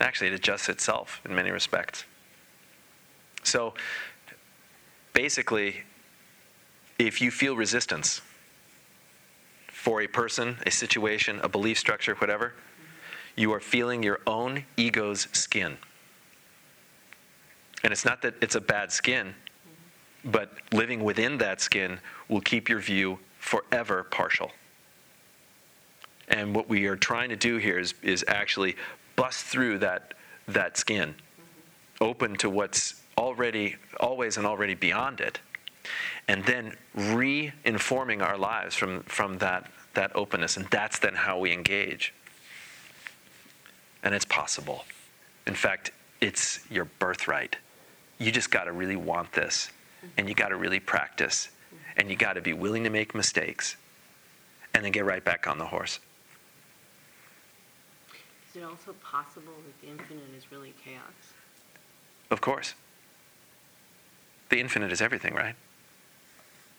Actually, 0.01 0.29
it 0.29 0.35
adjusts 0.35 0.68
itself 0.68 1.20
in 1.25 1.35
many 1.35 1.51
respects. 1.51 2.05
So, 3.45 3.75
basically, 5.12 5.83
if 6.99 7.20
you 7.20 7.31
feel 7.31 7.57
resistance 7.57 8.20
for 9.68 10.01
a 10.01 10.07
person, 10.07 10.57
a 10.66 10.70
situation, 10.70 11.41
a 11.43 11.49
belief 11.49 11.79
structure, 11.79 12.14
whatever, 12.14 12.55
you 13.37 13.53
are 13.53 13.61
feeling 13.61 14.03
your 14.03 14.20
own 14.27 14.64
ego's 14.77 15.29
skin. 15.33 15.77
And 17.85 17.93
it's 17.93 18.05
not 18.05 18.22
that 18.22 18.35
it's 18.41 18.55
a 18.55 18.61
bad 18.61 18.91
skin, 18.91 19.35
but 20.24 20.51
living 20.72 21.05
within 21.05 21.37
that 21.39 21.61
skin 21.61 22.01
will 22.28 22.41
keep 22.41 22.68
your 22.68 22.80
view 22.80 23.18
forever 23.39 24.05
partial. 24.05 24.51
And 26.28 26.57
what 26.57 26.66
we 26.66 26.87
are 26.87 26.97
trying 26.97 27.28
to 27.28 27.37
do 27.37 27.59
here 27.59 27.78
is, 27.78 27.93
is 28.03 28.24
actually 28.26 28.76
bust 29.16 29.45
through 29.45 29.78
that, 29.80 30.14
that 30.49 30.78
skin, 30.78 31.14
open 32.01 32.37
to 32.37 32.49
what's 32.49 33.03
already, 33.18 33.76
always 34.01 34.39
and 34.39 34.47
already 34.47 34.74
beyond 34.74 35.20
it, 35.20 35.41
and 36.26 36.43
then 36.45 36.74
re 36.95 37.53
informing 37.66 38.22
our 38.22 38.39
lives 38.39 38.74
from, 38.74 39.03
from 39.03 39.37
that, 39.39 39.70
that 39.93 40.11
openness. 40.16 40.57
And 40.57 40.64
that's 40.70 40.99
then 40.99 41.14
how 41.14 41.39
we 41.39 41.53
engage. 41.53 42.14
And 44.03 44.14
it's 44.14 44.24
possible. 44.24 44.87
In 45.47 45.55
fact, 45.55 45.91
it's 46.22 46.61
your 46.70 46.87
birthright. 46.87 47.57
You 48.25 48.33
just 48.33 48.51
got 48.51 48.64
to 48.64 48.72
really 48.72 48.97
want 48.97 49.33
this, 49.33 49.68
mm-hmm. 49.99 50.07
and 50.16 50.29
you 50.31 50.35
got 50.35 50.49
to 50.49 50.57
really 50.57 50.81
practice, 50.81 51.49
mm-hmm. 51.66 52.01
and 52.01 52.09
you 52.09 52.16
got 52.16 52.33
to 52.33 52.41
be 52.41 52.55
willing 52.55 52.83
to 52.85 52.89
make 52.89 53.14
mistakes, 53.14 53.77
and 54.72 54.83
then 54.83 54.93
get 54.93 55.05
right 55.05 55.22
back 55.22 55.47
on 55.47 55.59
the 55.59 55.66
horse. 55.66 56.01
Is 58.49 58.62
it 58.62 58.64
also 58.64 58.95
possible 59.03 59.53
that 59.66 59.79
the 59.83 59.93
infinite 59.93 60.22
is 60.39 60.51
really 60.51 60.72
chaos? 60.83 61.03
Of 62.31 62.41
course. 62.41 62.72
The 64.49 64.59
infinite 64.59 64.91
is 64.91 65.03
everything, 65.03 65.35
right? 65.35 65.55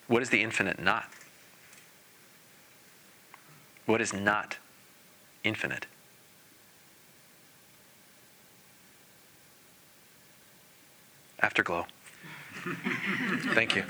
What 0.07 0.23
is 0.23 0.31
the 0.31 0.41
infinite 0.41 0.81
not? 0.81 1.09
What 3.85 4.01
is 4.01 4.13
not 4.13 4.57
infinite? 5.43 5.85
Afterglow. 11.39 11.86
Thank 13.53 13.75
you. 13.75 13.83